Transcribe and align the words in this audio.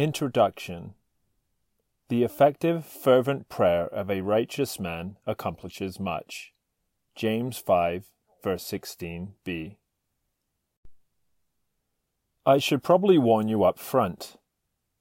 Introduction 0.00 0.94
The 2.08 2.24
effective, 2.24 2.86
fervent 2.86 3.50
prayer 3.50 3.84
of 3.84 4.10
a 4.10 4.22
righteous 4.22 4.80
man 4.80 5.18
accomplishes 5.26 6.00
much. 6.00 6.54
James 7.14 7.58
5, 7.58 8.06
verse 8.42 8.64
16b. 8.64 9.76
I 12.46 12.56
should 12.56 12.82
probably 12.82 13.18
warn 13.18 13.48
you 13.48 13.62
up 13.62 13.78
front. 13.78 14.38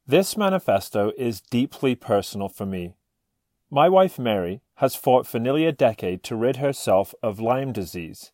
This 0.05 0.35
manifesto 0.35 1.13
is 1.17 1.39
deeply 1.39 1.95
personal 1.95 2.49
for 2.49 2.65
me. 2.65 2.95
My 3.71 3.87
wife 3.87 4.19
Mary 4.19 4.59
has 4.79 4.97
fought 4.97 5.25
for 5.25 5.39
nearly 5.39 5.65
a 5.65 5.71
decade 5.71 6.23
to 6.23 6.35
rid 6.35 6.57
herself 6.57 7.15
of 7.23 7.39
Lyme 7.39 7.71
disease 7.71 8.33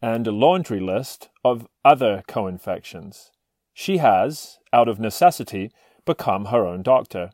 and 0.00 0.26
a 0.26 0.32
laundry 0.32 0.80
list 0.80 1.28
of 1.44 1.68
other 1.84 2.22
co 2.26 2.46
infections. 2.46 3.32
She 3.74 3.98
has, 3.98 4.60
out 4.72 4.88
of 4.88 4.98
necessity, 4.98 5.70
become 6.04 6.46
her 6.46 6.66
own 6.66 6.82
doctor. 6.82 7.30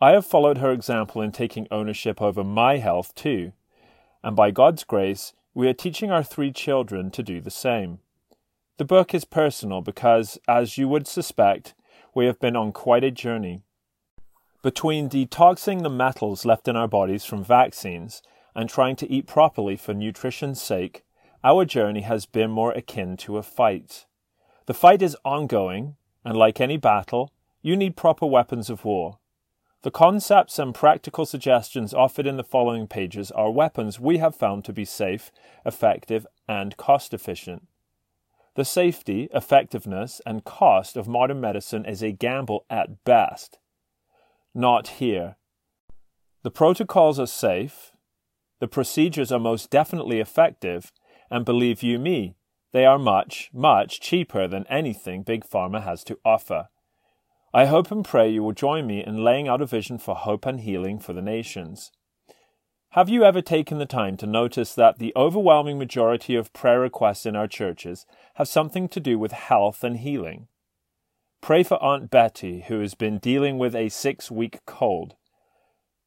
I 0.00 0.12
have 0.12 0.26
followed 0.26 0.58
her 0.58 0.72
example 0.72 1.20
in 1.20 1.32
taking 1.32 1.66
ownership 1.70 2.22
over 2.22 2.42
my 2.42 2.78
health 2.78 3.14
too, 3.14 3.52
and 4.22 4.34
by 4.34 4.50
God's 4.50 4.84
grace, 4.84 5.32
we 5.54 5.68
are 5.68 5.74
teaching 5.74 6.10
our 6.10 6.22
three 6.22 6.52
children 6.52 7.10
to 7.10 7.22
do 7.22 7.40
the 7.40 7.50
same. 7.50 7.98
The 8.78 8.84
book 8.84 9.12
is 9.14 9.24
personal 9.24 9.82
because, 9.82 10.38
as 10.48 10.78
you 10.78 10.88
would 10.88 11.06
suspect, 11.06 11.74
we 12.14 12.26
have 12.26 12.40
been 12.40 12.56
on 12.56 12.72
quite 12.72 13.04
a 13.04 13.10
journey. 13.10 13.62
Between 14.62 15.08
detoxing 15.08 15.82
the 15.82 15.90
metals 15.90 16.44
left 16.44 16.68
in 16.68 16.76
our 16.76 16.88
bodies 16.88 17.24
from 17.24 17.44
vaccines 17.44 18.22
and 18.54 18.68
trying 18.68 18.96
to 18.96 19.10
eat 19.10 19.26
properly 19.26 19.76
for 19.76 19.94
nutrition's 19.94 20.60
sake, 20.60 21.04
our 21.42 21.64
journey 21.64 22.02
has 22.02 22.26
been 22.26 22.50
more 22.50 22.72
akin 22.72 23.16
to 23.18 23.38
a 23.38 23.42
fight. 23.42 24.06
The 24.66 24.74
fight 24.74 25.02
is 25.02 25.16
ongoing, 25.24 25.96
and 26.24 26.36
like 26.36 26.60
any 26.60 26.76
battle, 26.76 27.32
you 27.62 27.76
need 27.76 27.96
proper 27.96 28.26
weapons 28.26 28.70
of 28.70 28.84
war. 28.84 29.18
The 29.82 29.90
concepts 29.90 30.58
and 30.58 30.74
practical 30.74 31.24
suggestions 31.24 31.94
offered 31.94 32.26
in 32.26 32.36
the 32.36 32.44
following 32.44 32.86
pages 32.86 33.30
are 33.30 33.50
weapons 33.50 33.98
we 33.98 34.18
have 34.18 34.36
found 34.36 34.64
to 34.66 34.72
be 34.72 34.84
safe, 34.84 35.30
effective, 35.64 36.26
and 36.46 36.76
cost 36.76 37.14
efficient. 37.14 37.66
The 38.56 38.64
safety, 38.64 39.28
effectiveness, 39.32 40.20
and 40.26 40.44
cost 40.44 40.96
of 40.96 41.08
modern 41.08 41.40
medicine 41.40 41.86
is 41.86 42.02
a 42.02 42.12
gamble 42.12 42.66
at 42.68 43.04
best. 43.04 43.58
Not 44.54 44.88
here. 44.88 45.36
The 46.42 46.50
protocols 46.50 47.18
are 47.18 47.26
safe, 47.26 47.92
the 48.58 48.68
procedures 48.68 49.32
are 49.32 49.38
most 49.38 49.70
definitely 49.70 50.20
effective, 50.20 50.92
and 51.30 51.44
believe 51.44 51.82
you 51.82 51.98
me, 51.98 52.36
they 52.72 52.84
are 52.84 52.98
much, 52.98 53.50
much 53.52 54.00
cheaper 54.00 54.46
than 54.46 54.66
anything 54.68 55.22
Big 55.22 55.44
Pharma 55.44 55.82
has 55.82 56.04
to 56.04 56.18
offer. 56.24 56.68
I 57.52 57.66
hope 57.66 57.90
and 57.90 58.04
pray 58.04 58.30
you 58.30 58.44
will 58.44 58.52
join 58.52 58.86
me 58.86 59.04
in 59.04 59.24
laying 59.24 59.48
out 59.48 59.60
a 59.60 59.66
vision 59.66 59.98
for 59.98 60.14
hope 60.14 60.46
and 60.46 60.60
healing 60.60 61.00
for 61.00 61.12
the 61.12 61.22
nations. 61.22 61.90
Have 62.90 63.08
you 63.08 63.24
ever 63.24 63.42
taken 63.42 63.78
the 63.78 63.86
time 63.86 64.16
to 64.18 64.26
notice 64.26 64.74
that 64.74 64.98
the 64.98 65.12
overwhelming 65.16 65.78
majority 65.78 66.36
of 66.36 66.52
prayer 66.52 66.80
requests 66.80 67.26
in 67.26 67.34
our 67.34 67.48
churches 67.48 68.06
have 68.34 68.46
something 68.46 68.88
to 68.88 69.00
do 69.00 69.18
with 69.18 69.32
health 69.32 69.82
and 69.82 69.98
healing? 69.98 70.46
Pray 71.40 71.64
for 71.64 71.82
Aunt 71.82 72.10
Betty, 72.10 72.64
who 72.68 72.80
has 72.80 72.94
been 72.94 73.18
dealing 73.18 73.58
with 73.58 73.74
a 73.74 73.88
six 73.88 74.30
week 74.30 74.60
cold. 74.66 75.16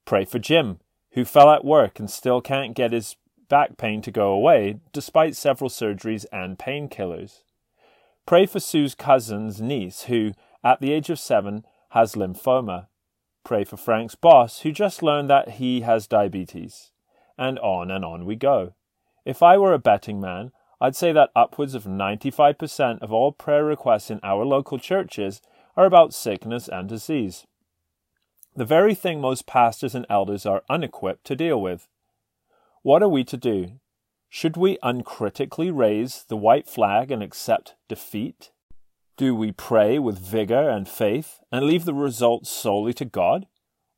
Pray 0.05 0.23
for 0.23 0.39
Jim, 0.39 0.79
who 1.11 1.25
fell 1.25 1.49
at 1.49 1.65
work 1.65 1.99
and 1.99 2.09
still 2.09 2.39
can't 2.39 2.75
get 2.75 2.93
his 2.93 3.17
back 3.49 3.77
pain 3.77 4.01
to 4.01 4.11
go 4.11 4.31
away 4.31 4.79
despite 4.93 5.35
several 5.35 5.69
surgeries 5.69 6.25
and 6.31 6.57
painkillers. 6.57 7.43
Pray 8.25 8.45
for 8.45 8.59
Sue's 8.59 8.95
cousin's 8.95 9.61
niece, 9.61 10.03
who, 10.03 10.31
at 10.63 10.79
the 10.81 10.91
age 10.91 11.09
of 11.09 11.19
seven, 11.19 11.65
has 11.89 12.15
lymphoma. 12.15 12.87
Pray 13.43 13.63
for 13.63 13.77
Frank's 13.77 14.15
boss, 14.15 14.61
who 14.61 14.71
just 14.71 15.03
learned 15.03 15.29
that 15.29 15.51
he 15.51 15.81
has 15.81 16.07
diabetes. 16.07 16.91
And 17.37 17.59
on 17.59 17.91
and 17.91 18.05
on 18.05 18.25
we 18.25 18.35
go. 18.35 18.73
If 19.25 19.43
I 19.43 19.57
were 19.57 19.73
a 19.73 19.79
betting 19.79 20.19
man, 20.19 20.51
I'd 20.79 20.95
say 20.95 21.11
that 21.11 21.31
upwards 21.35 21.75
of 21.75 21.83
95% 21.85 22.99
of 23.01 23.11
all 23.11 23.31
prayer 23.31 23.63
requests 23.63 24.11
in 24.11 24.19
our 24.23 24.45
local 24.45 24.77
churches 24.77 25.41
are 25.75 25.85
about 25.85 26.13
sickness 26.13 26.67
and 26.67 26.87
disease. 26.87 27.45
The 28.55 28.65
very 28.65 28.93
thing 28.93 29.19
most 29.19 29.47
pastors 29.47 29.95
and 29.95 30.05
elders 30.09 30.45
are 30.45 30.63
unequipped 30.69 31.25
to 31.25 31.35
deal 31.35 31.61
with. 31.61 31.87
What 32.81 33.01
are 33.01 33.09
we 33.09 33.23
to 33.23 33.37
do? 33.37 33.79
Should 34.29 34.57
we 34.57 34.77
uncritically 34.83 35.71
raise 35.71 36.25
the 36.27 36.37
white 36.37 36.67
flag 36.67 37.11
and 37.11 37.23
accept 37.23 37.75
defeat? 37.87 38.51
Do 39.15 39.35
we 39.35 39.51
pray 39.51 39.99
with 39.99 40.17
vigor 40.17 40.69
and 40.69 40.89
faith 40.89 41.39
and 41.51 41.65
leave 41.65 41.85
the 41.85 41.93
results 41.93 42.49
solely 42.49 42.93
to 42.95 43.05
God? 43.05 43.45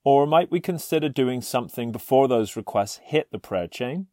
Or 0.03 0.27
might 0.27 0.51
we 0.51 0.59
consider 0.59 1.07
doing 1.07 1.41
something 1.41 1.91
before 1.91 2.27
those 2.27 2.55
requests 2.57 2.99
hit 3.03 3.31
the 3.31 3.39
prayer 3.39 3.67
chain? 3.67 4.07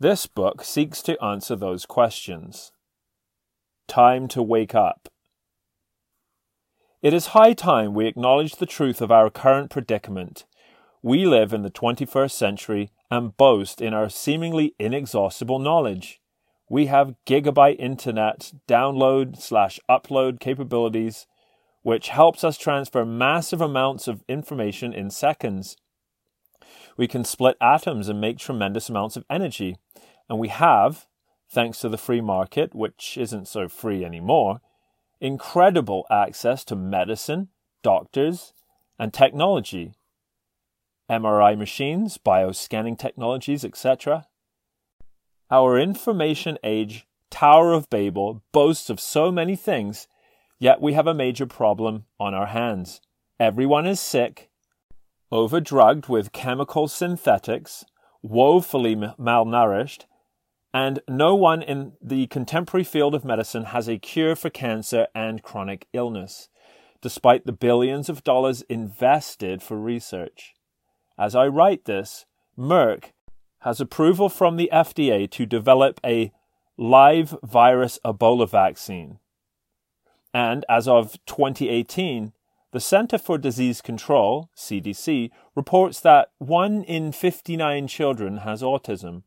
This 0.00 0.26
book 0.26 0.64
seeks 0.64 1.02
to 1.02 1.22
answer 1.22 1.54
those 1.54 1.86
questions. 1.86 2.72
Time 3.88 4.26
to 4.28 4.42
wake 4.42 4.74
up. 4.74 5.08
It 7.02 7.12
is 7.12 7.28
high 7.28 7.52
time 7.52 7.92
we 7.92 8.06
acknowledge 8.06 8.56
the 8.56 8.66
truth 8.66 9.02
of 9.02 9.12
our 9.12 9.30
current 9.30 9.70
predicament. 9.70 10.44
We 11.02 11.24
live 11.26 11.52
in 11.52 11.62
the 11.62 11.70
21st 11.70 12.32
century 12.32 12.90
and 13.10 13.36
boast 13.36 13.80
in 13.80 13.94
our 13.94 14.08
seemingly 14.08 14.74
inexhaustible 14.78 15.58
knowledge. 15.58 16.20
We 16.68 16.86
have 16.86 17.14
gigabyte 17.26 17.78
internet 17.78 18.52
download 18.66 19.40
slash 19.40 19.78
upload 19.88 20.40
capabilities, 20.40 21.26
which 21.82 22.08
helps 22.08 22.42
us 22.42 22.58
transfer 22.58 23.04
massive 23.04 23.60
amounts 23.60 24.08
of 24.08 24.24
information 24.28 24.92
in 24.92 25.10
seconds. 25.10 25.76
We 26.96 27.06
can 27.06 27.24
split 27.24 27.56
atoms 27.60 28.08
and 28.08 28.20
make 28.20 28.38
tremendous 28.38 28.88
amounts 28.88 29.16
of 29.16 29.24
energy. 29.30 29.76
And 30.28 30.38
we 30.40 30.48
have, 30.48 31.06
thanks 31.48 31.80
to 31.80 31.88
the 31.88 31.98
free 31.98 32.20
market, 32.20 32.74
which 32.74 33.16
isn't 33.16 33.46
so 33.46 33.68
free 33.68 34.04
anymore, 34.04 34.60
incredible 35.20 36.04
access 36.10 36.64
to 36.64 36.74
medicine, 36.74 37.48
doctors, 37.82 38.52
and 38.98 39.14
technology. 39.14 39.94
MRI 41.08 41.56
machines, 41.56 42.18
bioscanning 42.18 42.98
technologies, 42.98 43.64
etc. 43.64 44.26
Our 45.50 45.78
information 45.78 46.58
age 46.64 47.06
Tower 47.30 47.72
of 47.72 47.88
Babel 47.88 48.42
boasts 48.50 48.90
of 48.90 48.98
so 48.98 49.30
many 49.30 49.54
things, 49.54 50.08
yet 50.58 50.80
we 50.80 50.94
have 50.94 51.06
a 51.06 51.14
major 51.14 51.46
problem 51.46 52.06
on 52.18 52.34
our 52.34 52.46
hands. 52.46 53.00
Everyone 53.38 53.86
is 53.86 54.00
sick, 54.00 54.50
overdrugged 55.30 56.08
with 56.08 56.32
chemical 56.32 56.88
synthetics, 56.88 57.84
woefully 58.22 58.96
malnourished, 58.96 60.06
and 60.74 61.00
no 61.08 61.36
one 61.36 61.62
in 61.62 61.92
the 62.02 62.26
contemporary 62.26 62.84
field 62.84 63.14
of 63.14 63.24
medicine 63.24 63.66
has 63.66 63.88
a 63.88 63.98
cure 63.98 64.34
for 64.34 64.50
cancer 64.50 65.06
and 65.14 65.44
chronic 65.44 65.86
illness, 65.92 66.48
despite 67.00 67.46
the 67.46 67.52
billions 67.52 68.08
of 68.08 68.24
dollars 68.24 68.62
invested 68.62 69.62
for 69.62 69.78
research. 69.78 70.54
As 71.16 71.36
I 71.36 71.46
write 71.46 71.84
this, 71.84 72.26
Merck 72.58 73.12
has 73.66 73.80
approval 73.80 74.28
from 74.28 74.56
the 74.56 74.70
FDA 74.72 75.28
to 75.28 75.44
develop 75.44 75.98
a 76.04 76.30
live 76.78 77.36
virus 77.42 77.98
Ebola 78.04 78.48
vaccine. 78.48 79.18
And 80.32 80.64
as 80.68 80.86
of 80.86 81.18
2018, 81.26 82.32
the 82.70 82.78
Center 82.78 83.18
for 83.18 83.38
Disease 83.38 83.80
Control, 83.80 84.50
CDC, 84.56 85.30
reports 85.56 85.98
that 86.02 86.28
1 86.38 86.84
in 86.84 87.10
59 87.10 87.88
children 87.88 88.36
has 88.38 88.62
autism. 88.62 89.24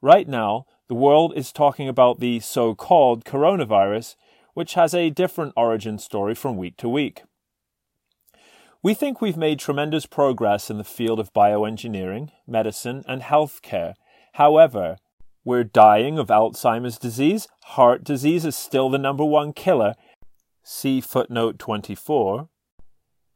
Right 0.00 0.28
now, 0.28 0.66
the 0.86 0.94
world 0.94 1.32
is 1.34 1.50
talking 1.50 1.88
about 1.88 2.20
the 2.20 2.38
so 2.38 2.76
called 2.76 3.24
coronavirus, 3.24 4.14
which 4.54 4.74
has 4.74 4.94
a 4.94 5.10
different 5.10 5.52
origin 5.56 5.98
story 5.98 6.36
from 6.36 6.56
week 6.56 6.76
to 6.76 6.88
week. 6.88 7.24
We 8.84 8.94
think 8.94 9.20
we've 9.20 9.36
made 9.36 9.60
tremendous 9.60 10.06
progress 10.06 10.68
in 10.68 10.76
the 10.76 10.82
field 10.82 11.20
of 11.20 11.32
bioengineering, 11.32 12.30
medicine, 12.48 13.04
and 13.06 13.22
healthcare. 13.22 13.94
However, 14.32 14.96
we're 15.44 15.62
dying 15.62 16.18
of 16.18 16.26
Alzheimer's 16.26 16.98
disease. 16.98 17.46
Heart 17.62 18.02
disease 18.02 18.44
is 18.44 18.56
still 18.56 18.90
the 18.90 18.98
number 18.98 19.24
one 19.24 19.52
killer. 19.52 19.94
See 20.64 21.00
footnote 21.00 21.60
24. 21.60 22.48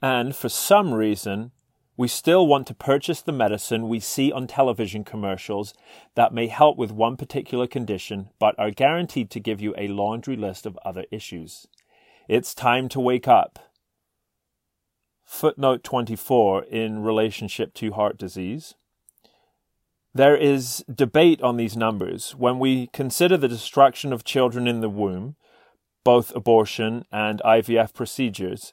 And 0.02 0.34
for 0.34 0.48
some 0.48 0.92
reason, 0.92 1.52
we 1.96 2.08
still 2.08 2.48
want 2.48 2.66
to 2.66 2.74
purchase 2.74 3.22
the 3.22 3.30
medicine 3.30 3.88
we 3.88 4.00
see 4.00 4.32
on 4.32 4.48
television 4.48 5.04
commercials 5.04 5.74
that 6.16 6.34
may 6.34 6.48
help 6.48 6.76
with 6.76 6.90
one 6.90 7.16
particular 7.16 7.68
condition, 7.68 8.30
but 8.40 8.58
are 8.58 8.72
guaranteed 8.72 9.30
to 9.30 9.40
give 9.40 9.60
you 9.60 9.74
a 9.78 9.86
laundry 9.86 10.36
list 10.36 10.66
of 10.66 10.76
other 10.84 11.04
issues. 11.12 11.68
It's 12.28 12.52
time 12.52 12.88
to 12.88 12.98
wake 12.98 13.28
up 13.28 13.60
footnote 15.26 15.82
24 15.82 16.64
in 16.64 17.02
relationship 17.02 17.74
to 17.74 17.92
heart 17.92 18.16
disease. 18.16 18.74
There 20.14 20.36
is 20.36 20.82
debate 20.92 21.42
on 21.42 21.58
these 21.58 21.76
numbers. 21.76 22.34
When 22.38 22.58
we 22.58 22.86
consider 22.94 23.36
the 23.36 23.48
destruction 23.48 24.12
of 24.12 24.24
children 24.24 24.66
in 24.66 24.80
the 24.80 24.88
womb, 24.88 25.36
both 26.04 26.34
abortion 26.34 27.04
and 27.12 27.42
IVF 27.44 27.92
procedures, 27.92 28.72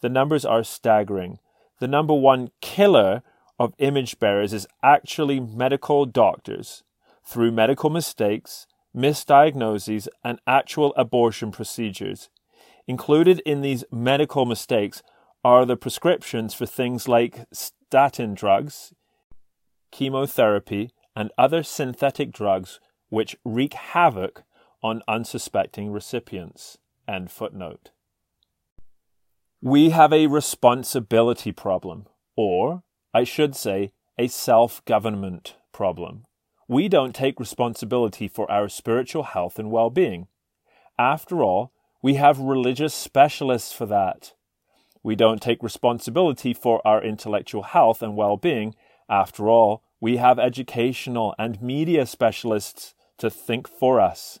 the 0.00 0.08
numbers 0.08 0.44
are 0.44 0.64
staggering. 0.64 1.38
The 1.78 1.86
number 1.86 2.14
one 2.14 2.50
killer 2.60 3.22
of 3.58 3.74
image 3.78 4.18
bearers 4.18 4.54
is 4.54 4.66
actually 4.82 5.38
medical 5.38 6.06
doctors 6.06 6.82
through 7.22 7.52
medical 7.52 7.90
mistakes, 7.90 8.66
misdiagnoses, 8.96 10.08
and 10.24 10.40
actual 10.46 10.94
abortion 10.96 11.52
procedures. 11.52 12.30
Included 12.86 13.40
in 13.44 13.60
these 13.60 13.84
medical 13.92 14.46
mistakes 14.46 15.02
are 15.44 15.64
the 15.64 15.76
prescriptions 15.76 16.54
for 16.54 16.66
things 16.66 17.08
like 17.08 17.46
statin 17.52 18.34
drugs, 18.34 18.92
chemotherapy, 19.90 20.90
and 21.16 21.30
other 21.38 21.62
synthetic 21.62 22.32
drugs 22.32 22.80
which 23.08 23.36
wreak 23.44 23.74
havoc 23.74 24.44
on 24.82 25.02
unsuspecting 25.08 25.90
recipients. 25.90 26.78
End 27.08 27.30
footnote. 27.30 27.90
We 29.62 29.90
have 29.90 30.12
a 30.12 30.26
responsibility 30.26 31.52
problem, 31.52 32.06
or 32.36 32.82
I 33.12 33.24
should 33.24 33.54
say, 33.54 33.92
a 34.18 34.28
self 34.28 34.84
government 34.84 35.56
problem. 35.72 36.24
We 36.68 36.88
don't 36.88 37.14
take 37.14 37.40
responsibility 37.40 38.28
for 38.28 38.50
our 38.50 38.68
spiritual 38.68 39.24
health 39.24 39.58
and 39.58 39.70
well 39.70 39.90
being. 39.90 40.28
After 40.98 41.42
all, 41.42 41.72
we 42.02 42.14
have 42.14 42.38
religious 42.38 42.94
specialists 42.94 43.72
for 43.72 43.86
that. 43.86 44.32
We 45.02 45.16
don't 45.16 45.40
take 45.40 45.62
responsibility 45.62 46.52
for 46.52 46.86
our 46.86 47.02
intellectual 47.02 47.62
health 47.62 48.02
and 48.02 48.16
well 48.16 48.36
being. 48.36 48.74
After 49.08 49.48
all, 49.48 49.82
we 50.00 50.18
have 50.18 50.38
educational 50.38 51.34
and 51.38 51.60
media 51.60 52.06
specialists 52.06 52.94
to 53.18 53.30
think 53.30 53.68
for 53.68 54.00
us. 54.00 54.40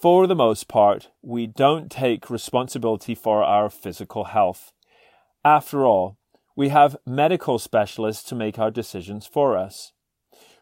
For 0.00 0.26
the 0.26 0.36
most 0.36 0.68
part, 0.68 1.08
we 1.22 1.46
don't 1.46 1.90
take 1.90 2.30
responsibility 2.30 3.14
for 3.14 3.42
our 3.42 3.68
physical 3.68 4.24
health. 4.24 4.72
After 5.44 5.84
all, 5.84 6.18
we 6.54 6.68
have 6.68 6.96
medical 7.06 7.58
specialists 7.58 8.22
to 8.28 8.34
make 8.34 8.58
our 8.58 8.70
decisions 8.70 9.26
for 9.26 9.56
us. 9.56 9.92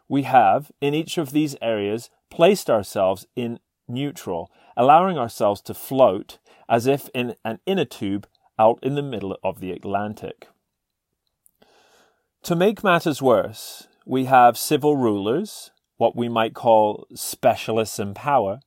We 0.08 0.22
have, 0.22 0.70
in 0.80 0.94
each 0.94 1.18
of 1.18 1.32
these 1.32 1.56
areas, 1.60 2.10
placed 2.30 2.70
ourselves 2.70 3.26
in 3.34 3.58
neutral, 3.88 4.50
allowing 4.76 5.18
ourselves 5.18 5.60
to 5.62 5.74
float 5.74 6.38
as 6.68 6.86
if 6.86 7.08
in 7.14 7.34
an 7.44 7.60
inner 7.66 7.84
tube 7.84 8.26
out 8.58 8.78
in 8.82 8.94
the 8.94 9.02
middle 9.02 9.36
of 9.42 9.60
the 9.60 9.70
Atlantic. 9.70 10.48
To 12.44 12.54
make 12.54 12.84
matters 12.84 13.20
worse, 13.20 13.88
we 14.04 14.26
have 14.26 14.56
civil 14.56 14.96
rulers, 14.96 15.70
what 15.96 16.16
we 16.16 16.28
might 16.28 16.54
call 16.54 17.06
specialists 17.14 17.98
in 17.98 18.14
power, 18.14 18.60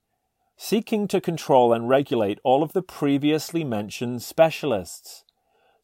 seeking 0.58 1.08
to 1.08 1.22
control 1.22 1.72
and 1.72 1.88
regulate 1.88 2.40
all 2.44 2.62
of 2.62 2.74
the 2.74 2.82
previously 2.82 3.64
mentioned 3.64 4.22
specialists 4.22 5.24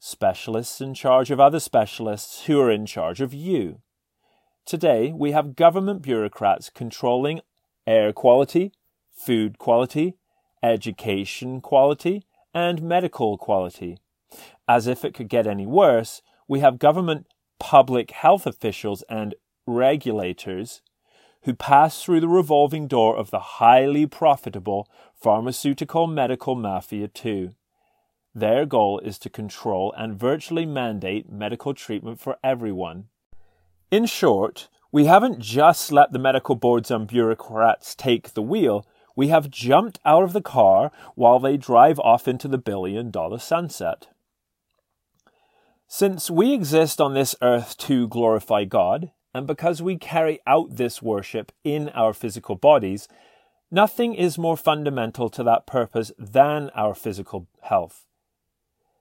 specialists 0.05 0.81
in 0.81 0.93
charge 0.93 1.31
of 1.31 1.39
other 1.39 1.59
specialists 1.59 2.45
who 2.45 2.59
are 2.59 2.69
in 2.69 2.85
charge 2.85 3.21
of 3.21 3.33
you. 3.33 3.81
Today, 4.63 5.11
we 5.11 5.31
have 5.31 5.55
government 5.55 6.03
bureaucrats 6.03 6.69
controlling 6.69 7.41
air 7.87 8.13
quality, 8.13 8.71
food 9.11 9.57
quality, 9.57 10.15
education 10.61 11.59
quality, 11.59 12.23
and 12.55 12.81
medical 12.81 13.37
quality. 13.37 13.99
As 14.67 14.87
if 14.87 15.05
it 15.05 15.13
could 15.13 15.29
get 15.29 15.45
any 15.45 15.67
worse, 15.67 16.21
we 16.47 16.61
have 16.61 16.79
government 16.79 17.27
public 17.59 18.11
health 18.11 18.47
officials 18.47 19.03
and 19.09 19.35
regulators 19.67 20.81
who 21.43 21.53
pass 21.53 22.01
through 22.01 22.21
the 22.21 22.27
revolving 22.27 22.87
door 22.87 23.15
of 23.15 23.29
the 23.29 23.39
highly 23.39 24.07
profitable 24.07 24.89
pharmaceutical 25.13 26.07
medical 26.07 26.55
mafia 26.55 27.07
too. 27.07 27.53
Their 28.33 28.65
goal 28.65 28.99
is 28.99 29.19
to 29.19 29.29
control 29.29 29.93
and 29.97 30.19
virtually 30.19 30.65
mandate 30.65 31.29
medical 31.29 31.73
treatment 31.73 32.19
for 32.19 32.37
everyone. 32.43 33.05
In 33.91 34.05
short, 34.05 34.67
we 34.91 35.05
haven't 35.05 35.39
just 35.39 35.91
let 35.91 36.11
the 36.11 36.19
medical 36.19 36.55
boards 36.55 36.89
and 36.89 37.07
bureaucrats 37.07 37.95
take 37.95 38.33
the 38.33 38.41
wheel, 38.41 38.85
we 39.15 39.29
have 39.29 39.49
jumped 39.49 39.99
out 40.05 40.23
of 40.23 40.33
the 40.33 40.41
car 40.41 40.91
while 41.15 41.39
they 41.39 41.57
drive 41.57 41.99
off 41.99 42.27
into 42.27 42.47
the 42.47 42.57
billion 42.57 43.11
dollar 43.11 43.39
sunset. 43.39 44.07
Since 45.87 46.29
we 46.29 46.53
exist 46.53 46.99
on 46.99 47.13
this 47.13 47.35
earth 47.41 47.77
to 47.77 48.07
glorify 48.07 48.65
God, 48.65 49.11
and 49.33 49.45
because 49.45 49.81
we 49.81 49.97
carry 49.97 50.39
out 50.47 50.77
this 50.77 51.01
worship 51.01 51.51
in 51.63 51.89
our 51.89 52.13
physical 52.13 52.55
bodies, 52.55 53.07
nothing 53.69 54.13
is 54.15 54.37
more 54.37 54.57
fundamental 54.57 55.29
to 55.29 55.43
that 55.43 55.67
purpose 55.67 56.11
than 56.17 56.69
our 56.71 56.93
physical 56.93 57.47
health. 57.61 58.05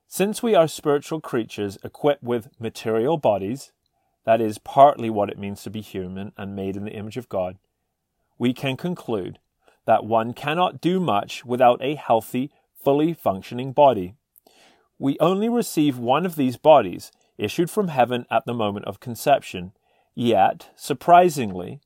Since 0.06 0.42
we 0.42 0.54
are 0.54 0.68
spiritual 0.68 1.20
creatures 1.20 1.78
equipped 1.82 2.22
with 2.22 2.50
material 2.60 3.16
bodies, 3.16 3.72
that 4.24 4.40
is 4.40 4.58
partly 4.58 5.10
what 5.10 5.30
it 5.30 5.38
means 5.38 5.62
to 5.62 5.70
be 5.70 5.80
human 5.80 6.32
and 6.36 6.54
made 6.54 6.76
in 6.76 6.84
the 6.84 6.92
image 6.94 7.16
of 7.16 7.28
God, 7.28 7.56
we 8.38 8.52
can 8.52 8.76
conclude 8.76 9.38
that 9.86 10.04
one 10.04 10.32
cannot 10.32 10.80
do 10.80 11.00
much 11.00 11.44
without 11.44 11.82
a 11.82 11.94
healthy, 11.94 12.50
fully 12.82 13.12
functioning 13.12 13.72
body. 13.72 14.14
We 14.98 15.18
only 15.20 15.48
receive 15.48 15.98
one 15.98 16.24
of 16.24 16.36
these 16.36 16.56
bodies, 16.56 17.10
issued 17.36 17.70
from 17.70 17.88
heaven 17.88 18.26
at 18.30 18.46
the 18.46 18.54
moment 18.54 18.86
of 18.86 19.00
conception, 19.00 19.72
yet, 20.14 20.70
surprisingly, 20.76 21.80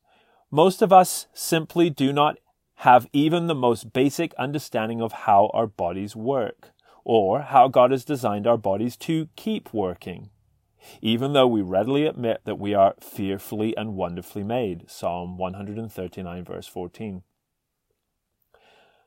most 0.50 0.82
of 0.82 0.92
us 0.92 1.26
simply 1.32 1.90
do 1.90 2.12
not 2.12 2.38
have 2.76 3.08
even 3.12 3.46
the 3.46 3.54
most 3.54 3.92
basic 3.92 4.32
understanding 4.34 5.02
of 5.02 5.12
how 5.12 5.50
our 5.52 5.66
bodies 5.66 6.14
work 6.14 6.70
or 7.04 7.40
how 7.42 7.68
God 7.68 7.90
has 7.90 8.04
designed 8.04 8.46
our 8.46 8.56
bodies 8.56 8.96
to 8.98 9.28
keep 9.34 9.72
working, 9.72 10.30
even 11.00 11.32
though 11.32 11.46
we 11.46 11.62
readily 11.62 12.06
admit 12.06 12.42
that 12.44 12.58
we 12.58 12.74
are 12.74 12.94
fearfully 13.00 13.76
and 13.76 13.94
wonderfully 13.94 14.44
made. 14.44 14.88
Psalm 14.90 15.38
139, 15.38 16.44
verse 16.44 16.66
14. 16.66 17.22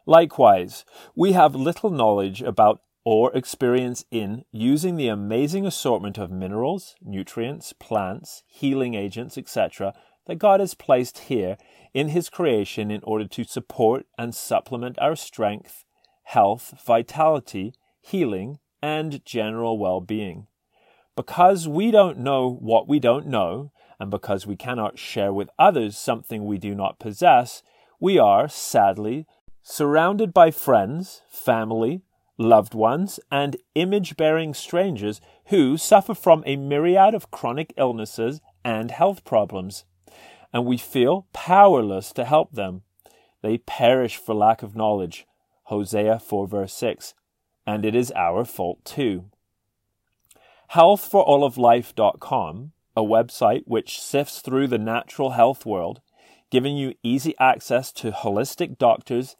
Likewise, 0.06 0.86
we 1.15 1.33
have 1.33 1.56
little 1.56 1.89
knowledge 1.89 2.42
about 2.42 2.81
or 3.03 3.36
experience 3.36 4.06
in 4.12 4.45
using 4.51 4.95
the 4.95 5.07
amazing 5.07 5.65
assortment 5.65 6.18
of 6.18 6.30
minerals, 6.30 6.95
nutrients, 7.01 7.74
plants, 7.74 8.44
healing 8.48 8.94
agents, 8.94 9.38
etc., 9.38 9.94
that 10.27 10.38
God 10.38 10.59
has 10.59 10.75
placed 10.75 11.18
here 11.19 11.57
in 11.94 12.09
His 12.09 12.30
creation 12.30 12.92
in 12.92 13.01
order 13.03 13.27
to 13.27 13.44
support 13.44 14.06
and 14.18 14.36
supplement 14.36 15.00
our 15.00 15.15
strength, 15.15 15.83
health, 16.24 16.75
vitality, 16.86 17.74
healing, 18.01 18.59
and 18.83 19.25
general 19.25 19.80
well 19.80 20.00
being. 20.00 20.47
Because 21.16 21.68
we 21.68 21.92
don't 21.92 22.19
know 22.19 22.49
what 22.49 22.87
we 22.87 22.99
don't 22.99 23.28
know, 23.28 23.71
and 23.99 24.09
because 24.09 24.47
we 24.47 24.56
cannot 24.56 24.99
share 24.99 25.33
with 25.33 25.49
others 25.59 25.97
something 25.97 26.45
we 26.45 26.57
do 26.57 26.73
not 26.76 26.99
possess, 26.99 27.64
we 27.99 28.18
are, 28.18 28.47
sadly, 28.47 29.28
surrounded 29.63 30.33
by 30.33 30.51
friends, 30.51 31.21
family, 31.30 32.01
loved 32.37 32.73
ones, 32.73 33.19
and 33.31 33.57
image 33.75 34.18
bearing 34.18 34.53
strangers 34.53 35.21
who 35.45 35.77
suffer 35.77 36.13
from 36.13 36.44
a 36.45 36.56
myriad 36.56 37.13
of 37.13 37.31
chronic 37.31 37.73
illnesses 37.77 38.41
and 38.63 38.91
health 38.91 39.23
problems, 39.23 39.85
and 40.53 40.65
we 40.65 40.77
feel 40.77 41.27
powerless 41.33 42.11
to 42.11 42.25
help 42.25 42.53
them. 42.53 42.81
They 43.41 43.57
perish 43.57 44.18
for 44.18 44.35
lack 44.35 44.63
of 44.63 44.75
knowledge. 44.75 45.25
Hosea 45.63 46.19
4 46.19 46.47
verse 46.47 46.73
6 46.73 47.13
and 47.65 47.85
it 47.85 47.95
is 47.95 48.11
our 48.15 48.44
fault 48.45 48.83
too. 48.83 49.25
Healthforalloflife.com, 50.73 52.71
a 52.95 53.01
website 53.01 53.63
which 53.65 54.01
sifts 54.01 54.39
through 54.41 54.68
the 54.68 54.77
natural 54.77 55.31
health 55.31 55.65
world, 55.65 55.99
giving 56.49 56.77
you 56.77 56.94
easy 57.03 57.33
access 57.39 57.91
to 57.94 58.11
holistic 58.11 58.77
doctors 58.77 59.35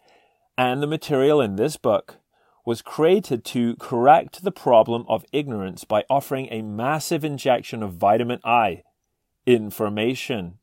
and 0.58 0.82
the 0.82 0.88
material 0.88 1.42
in 1.42 1.56
this 1.56 1.78
book, 1.78 2.18
was 2.66 2.82
created 2.82 3.44
to 3.44 3.76
correct 3.78 4.44
the 4.44 4.52
problem 4.52 5.06
of 5.08 5.26
ignorance 5.32 5.84
by 5.84 6.04
offering 6.10 6.48
a 6.52 6.62
massive 6.62 7.26
injection 7.26 7.82
of 7.82 7.94
vitamin 7.94 8.40
I, 8.44 8.84
information. 9.46 10.60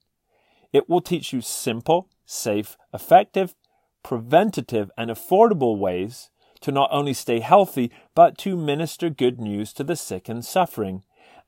It 0.72 0.88
will 0.88 1.00
teach 1.00 1.32
you 1.32 1.40
simple, 1.40 2.08
safe, 2.24 2.76
effective, 2.94 3.54
preventative, 4.02 4.90
and 4.96 5.10
affordable 5.10 5.78
ways 5.78 6.30
to 6.60 6.72
not 6.72 6.88
only 6.92 7.14
stay 7.14 7.40
healthy, 7.40 7.90
but 8.14 8.38
to 8.38 8.56
minister 8.56 9.10
good 9.10 9.40
news 9.40 9.72
to 9.74 9.84
the 9.84 9.96
sick 9.96 10.28
and 10.28 10.44
suffering, 10.44 11.02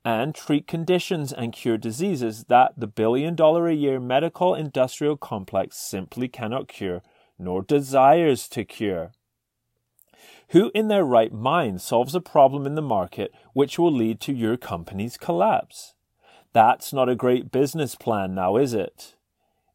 and 0.05 0.35
treat 0.35 0.67
conditions 0.67 1.33
and 1.33 1.53
cure 1.53 1.77
diseases 1.77 2.45
that 2.45 2.73
the 2.77 2.87
billion 2.87 3.35
dollar 3.35 3.69
a 3.69 3.75
year 3.75 4.01
medical 4.01 4.55
industrial 4.55 5.17
complex 5.17 5.77
simply 5.77 6.29
cannot 6.29 6.69
cure, 6.69 7.03
nor 7.41 7.63
desires 7.63 8.49
to 8.49 8.65
cure. 8.65 9.13
Who 10.51 10.71
in 10.75 10.89
their 10.89 11.05
right 11.05 11.33
mind 11.33 11.81
solves 11.81 12.15
a 12.15 12.21
problem 12.21 12.67
in 12.67 12.75
the 12.75 12.83
market 12.83 13.33
which 13.53 13.79
will 13.79 13.93
lead 13.93 14.21
to 14.23 14.33
your 14.33 14.57
company's 14.57 15.17
collapse? 15.17 15.95
That's 16.53 16.93
not 16.93 17.09
a 17.09 17.15
great 17.15 17.51
business 17.51 17.95
plan 17.95 18.35
now, 18.35 18.57
is 18.57 18.75
it? 18.75 19.15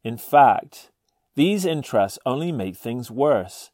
In 0.04 0.18
fact, 0.18 0.90
these 1.34 1.64
interests 1.64 2.18
only 2.24 2.52
make 2.52 2.76
things 2.76 3.10
worse 3.10 3.70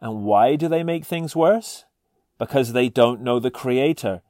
and 0.00 0.24
why 0.24 0.56
do 0.56 0.68
they 0.68 0.82
make 0.82 1.04
things 1.04 1.34
worse? 1.34 1.84
because 2.38 2.72
they 2.72 2.88
don't 2.88 3.20
know 3.20 3.38
the 3.38 3.50
Creator, 3.50 4.22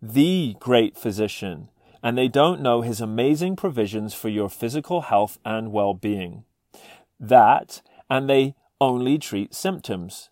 the 0.00 0.56
great 0.58 0.96
physician, 0.96 1.68
and 2.02 2.16
they 2.16 2.28
don't 2.28 2.60
know 2.60 2.80
his 2.80 3.00
amazing 3.00 3.56
provisions 3.56 4.14
for 4.14 4.28
your 4.28 4.48
physical 4.48 5.02
health 5.02 5.38
and 5.44 5.72
well 5.72 5.94
being. 5.94 6.44
That, 7.18 7.82
and 8.08 8.28
they 8.28 8.54
only 8.80 9.18
treat 9.18 9.54
symptoms. 9.54 10.30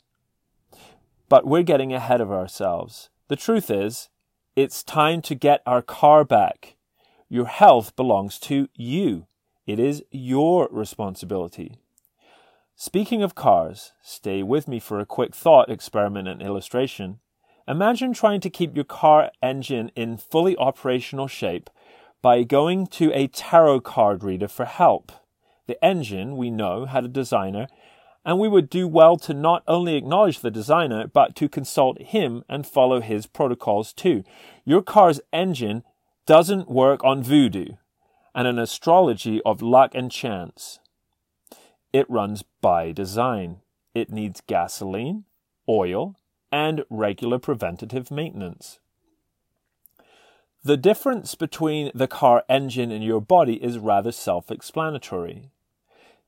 But 1.28 1.46
we're 1.46 1.62
getting 1.62 1.92
ahead 1.92 2.20
of 2.20 2.32
ourselves. 2.32 3.10
The 3.28 3.36
truth 3.36 3.70
is, 3.70 4.08
it's 4.56 4.82
time 4.82 5.22
to 5.22 5.34
get 5.34 5.62
our 5.66 5.82
car 5.82 6.24
back. 6.24 6.76
Your 7.28 7.46
health 7.46 7.94
belongs 7.94 8.38
to 8.40 8.68
you. 8.74 9.26
It 9.66 9.78
is 9.78 10.02
your 10.10 10.68
responsibility. 10.70 11.76
Speaking 12.74 13.22
of 13.22 13.34
cars, 13.34 13.92
stay 14.02 14.42
with 14.42 14.66
me 14.66 14.80
for 14.80 14.98
a 14.98 15.06
quick 15.06 15.34
thought 15.34 15.68
experiment 15.68 16.28
and 16.28 16.40
illustration. 16.40 17.18
Imagine 17.66 18.14
trying 18.14 18.40
to 18.40 18.48
keep 18.48 18.74
your 18.74 18.84
car 18.84 19.30
engine 19.42 19.90
in 19.94 20.16
fully 20.16 20.56
operational 20.56 21.26
shape 21.26 21.68
by 22.22 22.42
going 22.42 22.86
to 22.86 23.12
a 23.12 23.26
tarot 23.26 23.80
card 23.80 24.24
reader 24.24 24.48
for 24.48 24.64
help. 24.64 25.12
The 25.66 25.84
engine, 25.84 26.36
we 26.38 26.50
know, 26.50 26.86
had 26.86 27.04
a 27.04 27.08
designer, 27.08 27.66
and 28.28 28.38
we 28.38 28.46
would 28.46 28.68
do 28.68 28.86
well 28.86 29.16
to 29.16 29.32
not 29.32 29.62
only 29.66 29.96
acknowledge 29.96 30.40
the 30.40 30.50
designer, 30.50 31.06
but 31.06 31.34
to 31.34 31.48
consult 31.48 31.98
him 31.98 32.44
and 32.46 32.66
follow 32.66 33.00
his 33.00 33.26
protocols 33.26 33.90
too. 33.94 34.22
Your 34.66 34.82
car's 34.82 35.18
engine 35.32 35.82
doesn't 36.26 36.70
work 36.70 37.02
on 37.02 37.22
voodoo 37.22 37.76
and 38.34 38.46
an 38.46 38.58
astrology 38.58 39.40
of 39.46 39.62
luck 39.62 39.92
and 39.94 40.12
chance. 40.12 40.78
It 41.90 42.04
runs 42.10 42.44
by 42.60 42.92
design. 42.92 43.60
It 43.94 44.10
needs 44.10 44.42
gasoline, 44.46 45.24
oil, 45.66 46.14
and 46.52 46.84
regular 46.90 47.38
preventative 47.38 48.10
maintenance. 48.10 48.78
The 50.62 50.76
difference 50.76 51.34
between 51.34 51.90
the 51.94 52.06
car 52.06 52.44
engine 52.46 52.92
and 52.92 53.02
your 53.02 53.22
body 53.22 53.54
is 53.54 53.78
rather 53.78 54.12
self 54.12 54.50
explanatory. 54.50 55.48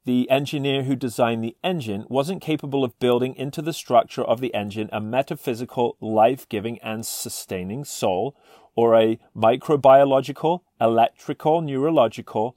The 0.07 0.31
engineer 0.31 0.85
who 0.85 0.97
designed 0.97 1.45
the 1.45 1.57
engine 1.63 2.07
wasn't 2.09 2.41
capable 2.41 2.85
of 2.85 2.99
building 2.99 3.35
into 3.35 3.61
the 3.61 3.75
structure 3.75 4.23
of 4.23 4.41
the 4.41 4.55
engine 4.55 4.89
a 4.93 5.01
metaphysical, 5.01 5.97
life 6.01 6.49
giving, 6.49 6.79
and 6.79 7.05
sustaining 7.05 7.85
soul, 7.85 8.35
or 8.75 8.97
a 8.97 9.19
microbiological, 9.37 10.61
electrical, 10.81 11.61
neurological, 11.61 12.57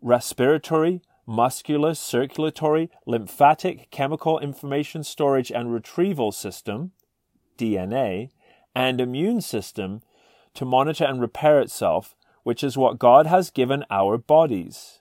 respiratory, 0.00 1.02
muscular, 1.26 1.92
circulatory, 1.92 2.88
lymphatic, 3.04 3.90
chemical 3.90 4.38
information 4.38 5.02
storage 5.02 5.50
and 5.50 5.72
retrieval 5.72 6.30
system, 6.30 6.92
DNA, 7.58 8.30
and 8.76 9.00
immune 9.00 9.40
system 9.40 10.02
to 10.54 10.64
monitor 10.64 11.04
and 11.04 11.20
repair 11.20 11.60
itself, 11.60 12.14
which 12.44 12.62
is 12.62 12.78
what 12.78 12.98
God 12.98 13.26
has 13.26 13.50
given 13.50 13.84
our 13.90 14.16
bodies. 14.16 14.99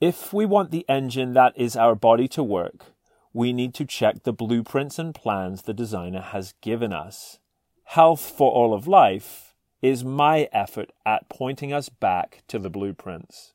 If 0.00 0.30
we 0.30 0.44
want 0.44 0.70
the 0.70 0.84
engine 0.90 1.32
that 1.32 1.54
is 1.56 1.74
our 1.74 1.94
body 1.94 2.28
to 2.28 2.42
work, 2.42 2.92
we 3.32 3.54
need 3.54 3.72
to 3.74 3.86
check 3.86 4.24
the 4.24 4.32
blueprints 4.32 4.98
and 4.98 5.14
plans 5.14 5.62
the 5.62 5.72
designer 5.72 6.20
has 6.20 6.54
given 6.60 6.92
us. 6.92 7.38
Health 7.84 8.20
for 8.20 8.52
all 8.52 8.74
of 8.74 8.86
life 8.86 9.54
is 9.80 10.04
my 10.04 10.50
effort 10.52 10.92
at 11.06 11.30
pointing 11.30 11.72
us 11.72 11.88
back 11.88 12.42
to 12.48 12.58
the 12.58 12.68
blueprints. 12.68 13.54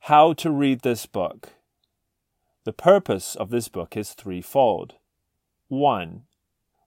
How 0.00 0.32
to 0.32 0.50
read 0.50 0.80
this 0.80 1.06
book. 1.06 1.50
The 2.64 2.72
purpose 2.72 3.36
of 3.36 3.50
this 3.50 3.68
book 3.68 3.96
is 3.96 4.14
threefold. 4.14 4.94
1. 5.68 6.22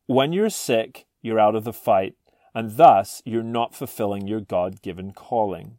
When 0.05 0.33
you're 0.33 0.49
sick, 0.49 1.05
you're 1.21 1.39
out 1.39 1.55
of 1.55 1.63
the 1.63 1.71
fight, 1.71 2.15
and 2.53 2.75
thus 2.75 3.21
you're 3.23 3.41
not 3.41 3.73
fulfilling 3.73 4.27
your 4.27 4.41
God 4.41 4.81
given 4.81 5.13
calling. 5.13 5.77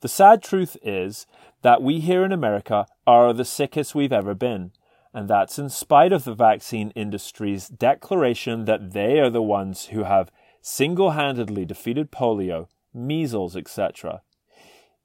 The 0.00 0.08
sad 0.08 0.42
truth 0.42 0.76
is 0.82 1.26
that 1.62 1.82
we 1.82 2.00
here 2.00 2.24
in 2.24 2.32
America 2.32 2.86
are 3.06 3.32
the 3.32 3.44
sickest 3.44 3.94
we've 3.94 4.12
ever 4.12 4.34
been, 4.34 4.72
and 5.14 5.28
that's 5.28 5.58
in 5.58 5.68
spite 5.68 6.12
of 6.12 6.24
the 6.24 6.34
vaccine 6.34 6.90
industry's 6.90 7.68
declaration 7.68 8.64
that 8.64 8.92
they 8.92 9.20
are 9.20 9.30
the 9.30 9.42
ones 9.42 9.86
who 9.86 10.04
have 10.04 10.30
single 10.60 11.12
handedly 11.12 11.64
defeated 11.64 12.10
polio, 12.10 12.68
measles, 12.94 13.56
etc. 13.56 14.22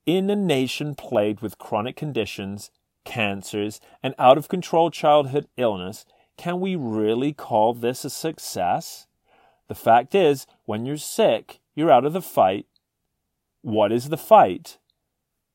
In 0.05 0.29
a 0.29 0.35
nation 0.35 0.95
plagued 0.95 1.41
with 1.41 1.57
chronic 1.57 1.95
conditions, 1.95 2.71
cancers, 3.03 3.81
and 4.01 4.15
out 4.17 4.37
of 4.37 4.47
control 4.47 4.89
childhood 4.89 5.47
illness, 5.57 6.05
can 6.37 6.59
we 6.59 6.75
really 6.75 7.33
call 7.33 7.73
this 7.73 8.05
a 8.05 8.09
success? 8.09 9.07
The 9.67 9.75
fact 9.75 10.15
is, 10.15 10.47
when 10.65 10.85
you're 10.85 10.97
sick, 10.97 11.59
you're 11.75 11.91
out 11.91 12.05
of 12.05 12.13
the 12.13 12.21
fight. 12.21 12.67
What 13.61 13.91
is 13.91 14.09
the 14.09 14.17
fight? 14.17 14.77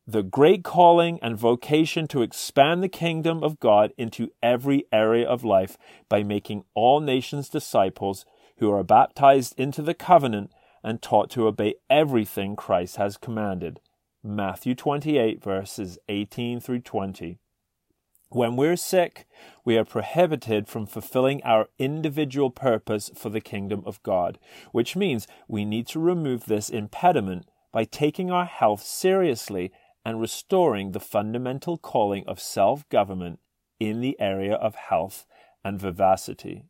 The 0.07 0.23
great 0.23 0.65
calling 0.65 1.21
and 1.23 1.39
vocation 1.39 2.09
to 2.09 2.23
expand 2.23 2.83
the 2.83 2.89
kingdom 2.89 3.45
of 3.45 3.61
God 3.61 3.93
into 3.97 4.31
every 4.43 4.85
area 4.93 5.27
of 5.27 5.45
life 5.45 5.79
by 6.09 6.25
making 6.25 6.65
all 6.75 7.01
nations 7.01 7.49
disciples 7.49 8.27
who 8.59 8.73
are 8.73 8.83
baptized 8.83 9.55
into 9.57 9.83
the 9.83 9.95
covenant 9.95 10.51
and 10.83 11.01
taught 11.01 11.31
to 11.31 11.47
obey 11.47 11.75
everything 11.89 12.57
Christ 12.57 12.97
has 12.97 13.17
commanded. 13.17 13.81
Matthew 14.25 14.75
28, 14.75 15.43
verses 15.43 15.99
18 16.09 16.61
through 16.61 16.81
20. 16.81 17.39
When 18.31 18.57
we're 18.57 18.77
sick, 18.77 19.27
we 19.65 19.77
are 19.77 19.85
prohibited 19.85 20.67
from 20.67 20.87
fulfilling 20.87 21.43
our 21.43 21.69
individual 21.79 22.51
purpose 22.51 23.11
for 23.15 23.29
the 23.29 23.41
kingdom 23.41 23.83
of 23.85 24.03
God, 24.03 24.39
which 24.73 24.97
means 24.97 25.29
we 25.49 25.65
need 25.65 25.87
to 25.89 26.01
remove 26.01 26.47
this 26.47 26.71
impediment 26.71 27.47
by 27.73 27.85
taking 27.85 28.31
our 28.31 28.45
health 28.45 28.83
seriously 28.83 29.73
and 30.05 30.21
restoring 30.21 30.93
the 30.93 31.01
fundamental 31.01 31.79
calling 31.79 32.25
of 32.27 32.41
self 32.41 32.89
government 32.89 33.39
in 33.81 34.01
the 34.01 34.19
area 34.21 34.55
of 34.55 34.75
health 34.75 35.27
and 35.65 35.81
vivacity. 35.81 36.65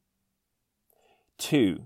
2. 1.39 1.85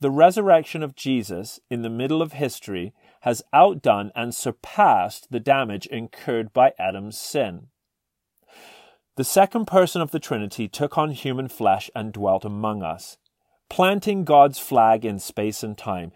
The 0.00 0.10
resurrection 0.10 0.82
of 0.82 0.96
Jesus 0.96 1.60
in 1.70 1.82
the 1.82 1.88
middle 1.88 2.22
of 2.22 2.32
history 2.32 2.92
has 3.20 3.42
outdone 3.52 4.10
and 4.16 4.34
surpassed 4.34 5.30
the 5.30 5.38
damage 5.38 5.86
incurred 5.86 6.52
by 6.52 6.72
Adam's 6.76 7.16
sin. 7.16 7.68
The 9.14 9.24
second 9.24 9.66
person 9.66 10.02
of 10.02 10.10
the 10.10 10.18
Trinity 10.18 10.66
took 10.66 10.98
on 10.98 11.10
human 11.12 11.46
flesh 11.46 11.88
and 11.94 12.12
dwelt 12.12 12.44
among 12.44 12.82
us, 12.82 13.16
planting 13.70 14.24
God's 14.24 14.58
flag 14.58 15.04
in 15.04 15.20
space 15.20 15.62
and 15.62 15.78
time, 15.78 16.10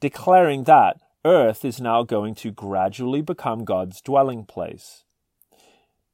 declaring 0.00 0.64
that 0.64 1.00
earth 1.24 1.64
is 1.64 1.80
now 1.80 2.02
going 2.02 2.34
to 2.36 2.50
gradually 2.50 3.22
become 3.22 3.64
God's 3.64 4.00
dwelling 4.00 4.44
place. 4.44 5.04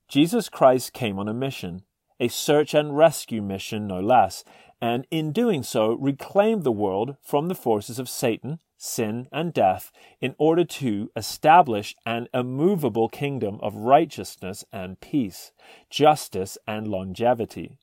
Jesus 0.09 0.49
Christ 0.49 0.93
came 0.93 1.19
on 1.19 1.29
a 1.29 1.35
mission, 1.35 1.83
a 2.21 2.29
search 2.29 2.75
and 2.75 2.97
rescue 2.97 3.43
mission 3.43 3.87
no 3.87 4.01
less, 4.01 4.45
and 4.81 5.07
in 5.11 5.33
doing 5.33 5.63
so 5.63 5.95
reclaimed 5.95 6.65
the 6.65 6.73
world 6.73 7.17
from 7.23 7.49
the 7.49 7.55
forces 7.55 7.99
of 7.99 8.09
Satan, 8.09 8.61
sin, 8.77 9.29
and 9.33 9.53
death 9.53 9.91
in 10.21 10.35
order 10.39 10.65
to 10.65 11.11
establish 11.17 11.95
an 12.07 12.29
immovable 12.33 13.09
kingdom 13.09 13.59
of 13.61 13.75
righteousness 13.75 14.65
and 14.73 15.01
peace, 15.01 15.53
justice 15.91 16.57
and 16.67 16.87
longevity. 16.87 17.77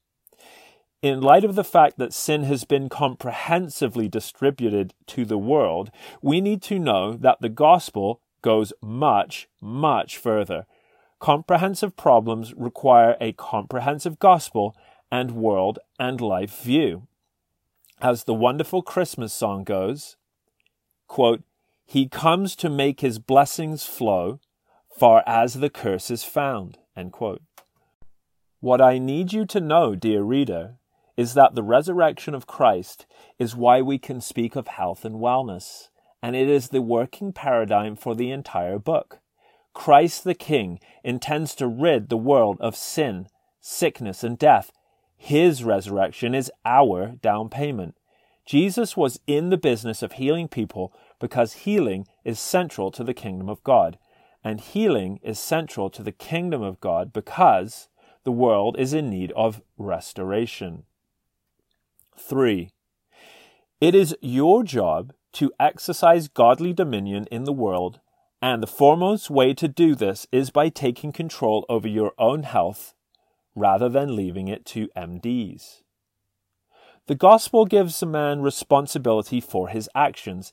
In 1.02 1.22
light 1.22 1.44
of 1.44 1.56
the 1.56 1.64
fact 1.64 1.98
that 1.98 2.14
sin 2.14 2.44
has 2.44 2.64
been 2.64 2.90
comprehensively 2.90 4.08
distributed 4.08 4.94
to 5.08 5.24
the 5.24 5.38
world, 5.38 5.92
we 6.22 6.42
need 6.42 6.62
to 6.64 6.80
know 6.80 7.14
that 7.14 7.42
the 7.42 7.50
gospel 7.50 8.22
goes 8.42 8.74
much, 8.82 9.48
much 9.62 10.18
further. 10.18 10.66
Comprehensive 11.20 11.96
problems 11.96 12.54
require 12.56 13.18
a 13.22 13.34
comprehensive 13.34 14.20
gospel 14.20 14.76
and 15.12 15.32
world 15.32 15.80
and 16.00 16.20
life 16.22 16.62
view. 16.62 17.08
As 18.02 18.24
the 18.24 18.34
wonderful 18.34 18.82
Christmas 18.82 19.34
song 19.34 19.64
goes, 19.64 20.18
quote, 21.08 21.44
He 21.86 22.08
comes 22.08 22.56
to 22.58 22.70
make 22.70 23.00
his 23.02 23.20
blessings 23.20 23.86
flow, 23.86 24.40
far 24.90 25.24
as 25.26 25.56
the 25.56 25.70
curse 25.70 26.10
is 26.10 26.24
found. 26.24 26.78
What 28.60 28.82
I 28.82 28.98
need 28.98 29.34
you 29.34 29.46
to 29.46 29.60
know, 29.60 29.96
dear 29.96 30.24
reader, 30.24 30.78
is 31.18 31.34
that 31.34 31.56
the 31.56 31.64
resurrection 31.64 32.34
of 32.34 32.48
Christ 32.48 33.06
is 33.40 33.56
why 33.56 33.82
we 33.82 33.98
can 33.98 34.20
speak 34.20 34.56
of 34.56 34.68
health 34.68 35.06
and 35.06 35.16
wellness, 35.16 35.90
and 36.22 36.36
it 36.36 36.50
is 36.50 36.70
the 36.70 36.82
working 36.82 37.32
paradigm 37.32 37.96
for 37.96 38.16
the 38.16 38.32
entire 38.32 38.80
book. 38.80 39.20
Christ 39.74 40.24
the 40.24 40.34
King 40.34 40.80
intends 41.04 41.54
to 41.56 41.68
rid 41.68 42.10
the 42.10 42.18
world 42.18 42.58
of 42.60 42.76
sin, 42.76 43.28
sickness, 43.60 44.24
and 44.24 44.38
death. 44.38 44.72
His 45.18 45.64
resurrection 45.64 46.34
is 46.34 46.52
our 46.66 47.14
down 47.22 47.50
payment. 47.50 47.96
Jesus 48.46 48.96
was 48.96 49.20
in 49.26 49.50
the 49.50 49.58
business 49.58 50.04
of 50.04 50.14
healing 50.14 50.48
people 50.48 50.94
because 51.20 51.54
healing 51.54 52.06
is 52.24 52.40
central 52.40 52.92
to 52.92 53.04
the 53.04 53.14
kingdom 53.14 53.50
of 53.50 53.64
God. 53.64 53.98
And 54.44 54.62
healing 54.62 55.20
is 55.24 55.40
central 55.40 55.90
to 55.90 56.04
the 56.04 56.12
kingdom 56.12 56.62
of 56.62 56.80
God 56.80 57.12
because 57.12 57.90
the 58.24 58.32
world 58.32 58.76
is 58.78 58.94
in 58.94 59.10
need 59.10 59.32
of 59.32 59.62
restoration. 59.78 60.84
3. 62.18 62.72
It 63.82 63.94
is 63.94 64.16
your 64.22 64.64
job 64.64 65.14
to 65.34 65.52
exercise 65.60 66.28
godly 66.28 66.74
dominion 66.74 67.28
in 67.32 67.44
the 67.44 67.54
world, 67.54 68.00
and 68.42 68.64
the 68.64 68.68
foremost 68.68 69.30
way 69.30 69.54
to 69.54 69.68
do 69.68 69.96
this 69.96 70.26
is 70.32 70.50
by 70.50 70.70
taking 70.70 71.12
control 71.12 71.66
over 71.68 71.88
your 71.88 72.14
own 72.18 72.44
health 72.44 72.94
rather 73.56 73.90
than 73.90 74.16
leaving 74.16 74.48
it 74.48 74.66
to 74.66 74.90
MDs. 74.96 75.82
The 77.08 77.16
gospel 77.16 77.66
gives 77.66 78.02
a 78.02 78.08
man 78.08 78.42
responsibility 78.42 79.40
for 79.40 79.68
his 79.68 79.88
actions. 79.94 80.52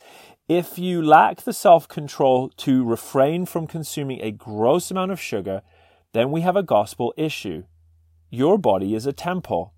If 0.49 0.79
you 0.79 1.01
lack 1.01 1.43
the 1.43 1.53
self 1.53 1.89
control 1.89 2.51
to 2.59 2.85
refrain 2.85 3.47
from 3.47 3.67
consuming 3.67 4.21
a 4.21 4.33
gross 4.33 4.91
amount 4.91 5.13
of 5.13 5.21
sugar, 5.21 5.63
then 6.13 6.31
we 6.31 6.43
have 6.43 6.57
a 6.57 6.63
gospel 6.63 7.15
issue. 7.17 7.65
Your 8.29 8.59
body 8.59 8.95
is 8.95 9.07
a 9.07 9.13
temple, 9.13 9.73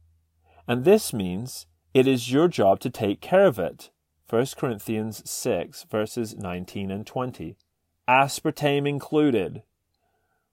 and 0.67 0.85
this 0.85 1.13
means 1.13 1.67
it 1.95 2.09
is 2.09 2.33
your 2.33 2.49
job 2.49 2.81
to 2.81 2.91
take 2.91 3.21
care 3.21 3.47
of 3.47 3.59
it. 3.59 3.91
1 4.29 4.47
Corinthians 4.57 5.23
6, 5.31 5.85
verses 5.85 6.37
19 6.37 6.91
and 6.91 7.07
20. 7.07 7.57
Aspartame 8.09 8.89
included. 8.89 9.63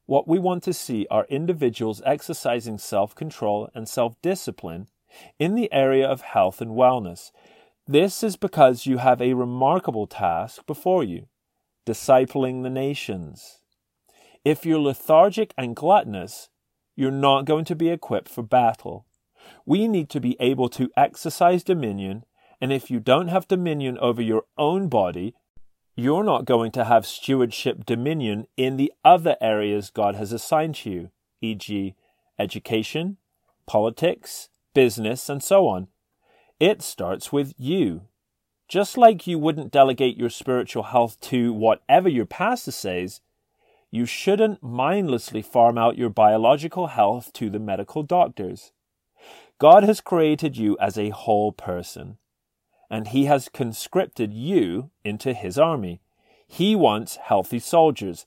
What 0.06 0.28
we 0.28 0.38
want 0.38 0.62
to 0.64 0.74
see 0.74 1.08
are 1.10 1.26
individuals 1.30 2.02
exercising 2.06 2.78
self 2.78 3.16
control 3.16 3.70
and 3.74 3.90
self 3.90 4.22
discipline 4.22 4.88
in 5.40 5.56
the 5.56 5.72
area 5.74 6.08
of 6.08 6.22
health 6.22 6.62
and 6.62 6.72
wellness. 6.72 7.32
This 7.88 8.22
is 8.22 8.38
because 8.38 8.86
you 8.86 9.00
have 9.00 9.22
a 9.22 9.34
remarkable 9.34 10.06
task 10.06 10.66
before 10.68 11.04
you 11.04 11.28
discipling 11.86 12.62
the 12.62 12.70
nations. 12.70 13.60
If 14.46 14.66
you're 14.66 14.80
lethargic 14.80 15.54
and 15.58 15.76
gluttonous, 15.76 16.50
you're 16.96 17.10
not 17.10 17.46
going 17.46 17.66
to 17.66 17.76
be 17.76 17.90
equipped 17.90 18.30
for 18.30 18.44
battle. 18.44 19.06
We 19.66 19.88
need 19.88 20.10
to 20.10 20.20
be 20.20 20.36
able 20.40 20.70
to 20.70 20.90
exercise 20.98 21.64
dominion, 21.64 22.26
and 22.60 22.72
if 22.72 22.92
you 22.92 23.00
don't 23.00 23.28
have 23.28 23.48
dominion 23.48 23.98
over 24.00 24.22
your 24.22 24.44
own 24.58 24.88
body, 24.88 25.36
you're 25.96 26.24
not 26.24 26.46
going 26.46 26.72
to 26.72 26.86
have 26.86 27.06
stewardship 27.06 27.86
dominion 27.86 28.48
in 28.58 28.78
the 28.78 28.92
other 29.04 29.36
areas 29.42 29.90
God 29.90 30.16
has 30.16 30.32
assigned 30.32 30.76
to 30.76 30.90
you, 30.90 31.12
e.g., 31.42 31.96
education, 32.40 33.18
politics, 33.66 34.50
business, 34.74 35.30
and 35.30 35.44
so 35.44 35.68
on. 35.68 35.88
It 36.60 36.82
starts 36.82 37.32
with 37.32 37.54
you. 37.58 38.04
Just 38.68 38.98
like 38.98 39.28
you 39.28 39.38
wouldn't 39.38 39.72
delegate 39.72 40.18
your 40.18 40.30
spiritual 40.30 40.84
health 40.84 41.20
to 41.22 41.52
whatever 41.52 42.08
your 42.08 42.26
pastor 42.26 42.72
says, 42.72 43.20
you 43.90 44.06
shouldn't 44.06 44.64
mindlessly 44.64 45.42
farm 45.42 45.78
out 45.78 45.98
your 45.98 46.10
biological 46.10 46.88
health 46.88 47.34
to 47.34 47.50
the 47.50 47.60
medical 47.60 48.04
doctors. 48.04 48.72
God 49.62 49.84
has 49.84 50.02
created 50.02 50.58
you 50.58 50.76
as 50.82 50.98
a 50.98 51.12
whole 51.12 51.52
person, 51.52 52.18
and 52.90 53.10
He 53.10 53.26
has 53.26 53.48
conscripted 53.48 54.34
you 54.34 54.90
into 55.04 55.36
His 55.36 55.60
army. 55.60 56.02
He 56.48 56.76
wants 56.76 57.18
healthy 57.18 57.60
soldiers. 57.60 58.26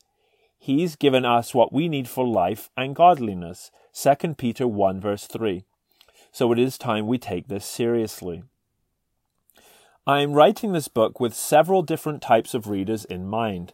He's 0.56 0.94
given 0.94 1.24
us 1.24 1.52
what 1.52 1.72
we 1.72 1.88
need 1.88 2.06
for 2.06 2.24
life 2.24 2.70
and 2.76 2.94
godliness. 2.94 3.72
2 4.00 4.34
Peter 4.34 4.68
1 4.68 5.00
verse 5.00 5.26
3. 5.26 5.64
So 6.30 6.52
it 6.52 6.58
is 6.60 6.78
time 6.78 7.08
we 7.08 7.18
take 7.18 7.48
this 7.48 7.66
seriously. 7.66 8.44
I 10.06 10.20
am 10.20 10.34
writing 10.34 10.72
this 10.72 10.86
book 10.86 11.18
with 11.18 11.34
several 11.34 11.82
different 11.82 12.22
types 12.22 12.54
of 12.54 12.68
readers 12.68 13.04
in 13.04 13.26
mind. 13.26 13.72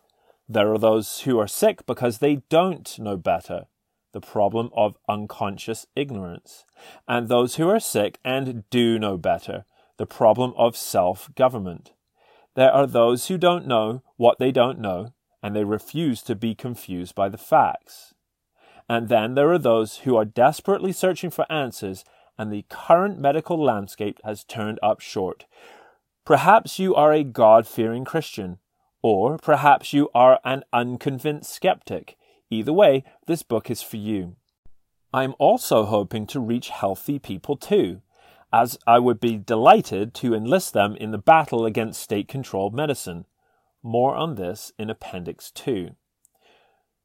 There 0.49 0.73
are 0.73 0.79
those 0.79 1.21
who 1.21 1.39
are 1.39 1.47
sick 1.47 1.85
because 1.85 2.21
they 2.21 2.37
don't 2.49 2.99
know 2.99 3.19
better 3.19 3.67
the 4.13 4.21
problem 4.21 4.71
of 4.75 4.97
unconscious 5.09 5.87
ignorance, 5.95 6.65
and 7.07 7.29
those 7.29 7.57
who 7.57 7.69
are 7.69 7.81
sick 7.81 8.19
and 8.25 8.65
do 8.71 8.99
know 8.99 9.17
better, 9.17 9.65
the 9.97 10.07
problem 10.07 10.53
of 10.57 10.77
self 10.77 11.35
government. 11.35 11.93
There 12.55 12.73
are 12.73 12.87
those 12.87 13.29
who 13.29 13.39
don't 13.39 13.67
know 13.67 14.03
what 14.17 14.39
they 14.39 14.51
don't 14.51 14.79
know, 14.79 15.13
and 15.43 15.55
they 15.55 15.65
refuse 15.65 16.23
to 16.23 16.35
be 16.35 16.55
confused 16.55 17.15
by 17.15 17.29
the 17.29 17.39
facts. 17.39 18.15
And 18.89 19.09
then 19.09 19.35
there 19.35 19.53
are 19.53 19.59
those 19.59 19.99
who 19.99 20.17
are 20.17 20.25
desperately 20.25 20.93
searching 20.93 21.31
for 21.31 21.51
answers, 21.51 22.05
and 22.37 22.53
the 22.53 22.65
current 22.69 23.21
medical 23.21 23.63
landscape 23.63 24.19
has 24.25 24.45
turned 24.45 24.81
up 24.83 25.01
short. 25.01 25.47
Perhaps 26.25 26.79
you 26.79 26.95
are 26.95 27.13
a 27.13 27.23
God 27.23 27.67
fearing 27.67 28.05
Christian, 28.05 28.59
or 29.03 29.39
perhaps 29.39 29.93
you 29.93 30.11
are 30.15 30.41
an 30.45 30.65
unconvinced 30.73 31.53
skeptic 31.53 32.17
Either 32.51 32.73
way, 32.73 33.05
this 33.27 33.43
book 33.43 33.71
is 33.71 33.81
for 33.81 33.97
you. 33.97 34.37
I'm 35.13 35.35
also 35.39 35.85
hoping 35.85 36.27
to 36.29 36.41
reach 36.41 36.71
healthy 36.71 37.19
people 37.19 37.57
too, 37.57 38.03
as 38.53 38.79
I 38.87 38.99
would 38.99 39.21
be 39.21 39.39
delighted 39.39 40.15
to 40.15 40.35
enlist 40.35 40.73
them 40.73 40.97
in 40.97 41.13
the 41.13 41.19
battle 41.19 41.65
against 41.65 42.03
state 42.03 42.29
controlled 42.29 42.75
medicine. 42.75 43.27
More 43.83 44.15
on 44.15 44.35
this 44.35 44.73
in 44.79 44.91
Appendix 44.91 45.51
2. 45.53 45.91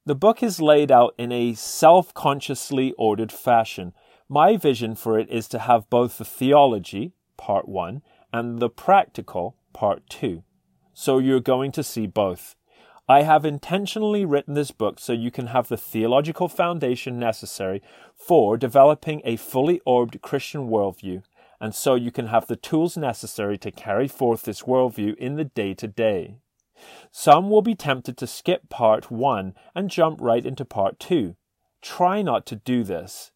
The 0.07 0.15
book 0.15 0.43
is 0.43 0.61
laid 0.61 0.91
out 0.91 1.15
in 1.17 1.31
a 1.31 1.53
self 1.53 2.13
consciously 2.13 2.93
ordered 2.97 3.31
fashion. 3.31 3.93
My 4.27 4.57
vision 4.57 4.95
for 4.95 5.17
it 5.17 5.29
is 5.29 5.47
to 5.49 5.59
have 5.59 5.89
both 5.89 6.17
the 6.17 6.25
theology, 6.25 7.13
part 7.37 7.67
1, 7.67 8.01
and 8.33 8.59
the 8.59 8.69
practical, 8.69 9.57
part 9.73 10.07
2. 10.09 10.43
So 10.93 11.17
you're 11.17 11.39
going 11.39 11.71
to 11.73 11.83
see 11.83 12.07
both. 12.07 12.55
I 13.07 13.21
have 13.21 13.45
intentionally 13.45 14.25
written 14.25 14.55
this 14.55 14.71
book 14.71 14.99
so 14.99 15.13
you 15.13 15.29
can 15.29 15.47
have 15.47 15.67
the 15.67 15.77
theological 15.77 16.47
foundation 16.47 17.19
necessary 17.19 17.83
for 18.15 18.57
developing 18.57 19.21
a 19.23 19.35
fully 19.35 19.79
orbed 19.85 20.21
Christian 20.23 20.69
worldview, 20.69 21.21
and 21.61 21.75
so 21.75 21.93
you 21.93 22.11
can 22.11 22.27
have 22.27 22.47
the 22.47 22.55
tools 22.55 22.97
necessary 22.97 23.59
to 23.59 23.69
carry 23.69 24.07
forth 24.07 24.41
this 24.41 24.63
worldview 24.63 25.15
in 25.17 25.35
the 25.35 25.43
day 25.43 25.75
to 25.75 25.87
day. 25.87 26.37
Some 27.11 27.51
will 27.51 27.61
be 27.61 27.75
tempted 27.75 28.17
to 28.17 28.27
skip 28.27 28.69
part 28.69 29.11
one 29.11 29.53
and 29.75 29.91
jump 29.91 30.19
right 30.19 30.43
into 30.43 30.65
part 30.65 30.99
two. 30.99 31.35
Try 31.83 32.23
not 32.23 32.47
to 32.47 32.55
do 32.55 32.83
this. 32.83 33.31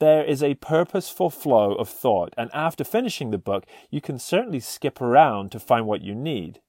There 0.00 0.22
is 0.22 0.42
a 0.42 0.54
purposeful 0.56 1.30
flow 1.30 1.72
of 1.72 1.88
thought, 1.88 2.34
and 2.36 2.50
after 2.52 2.84
finishing 2.84 3.30
the 3.30 3.38
book, 3.38 3.64
you 3.90 4.02
can 4.02 4.18
certainly 4.18 4.60
skip 4.60 5.00
around 5.00 5.50
to 5.52 5.58
find 5.58 5.86
what 5.86 6.02
you 6.02 6.14
need. 6.14 6.60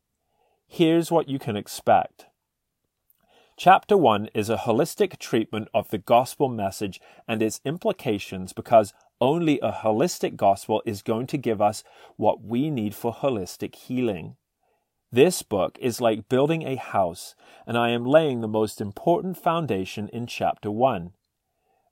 Here's 0.68 1.12
what 1.12 1.28
you 1.28 1.38
can 1.38 1.58
expect. 1.58 2.28
Chapter 3.60 3.98
1 3.98 4.30
is 4.34 4.50
a 4.50 4.56
holistic 4.56 5.18
treatment 5.18 5.68
of 5.74 5.90
the 5.90 5.98
gospel 5.98 6.48
message 6.48 7.02
and 7.28 7.42
its 7.42 7.60
implications 7.66 8.54
because 8.54 8.94
only 9.20 9.60
a 9.60 9.74
holistic 9.74 10.38
gospel 10.38 10.82
is 10.86 11.02
going 11.02 11.28
to 11.28 11.38
give 11.38 11.62
us 11.62 11.84
what 12.16 12.42
we 12.42 12.70
need 12.70 12.96
for 12.96 13.14
holistic 13.14 13.76
healing. 13.76 14.38
This 15.12 15.42
book 15.42 15.78
is 15.82 16.00
like 16.00 16.30
building 16.30 16.62
a 16.62 16.78
house, 16.78 17.36
and 17.68 17.78
I 17.78 17.90
am 17.90 18.06
laying 18.06 18.40
the 18.40 18.48
most 18.48 18.80
important 18.80 19.38
foundation 19.38 20.08
in 20.14 20.26
chapter 20.26 20.72
1. 20.72 21.12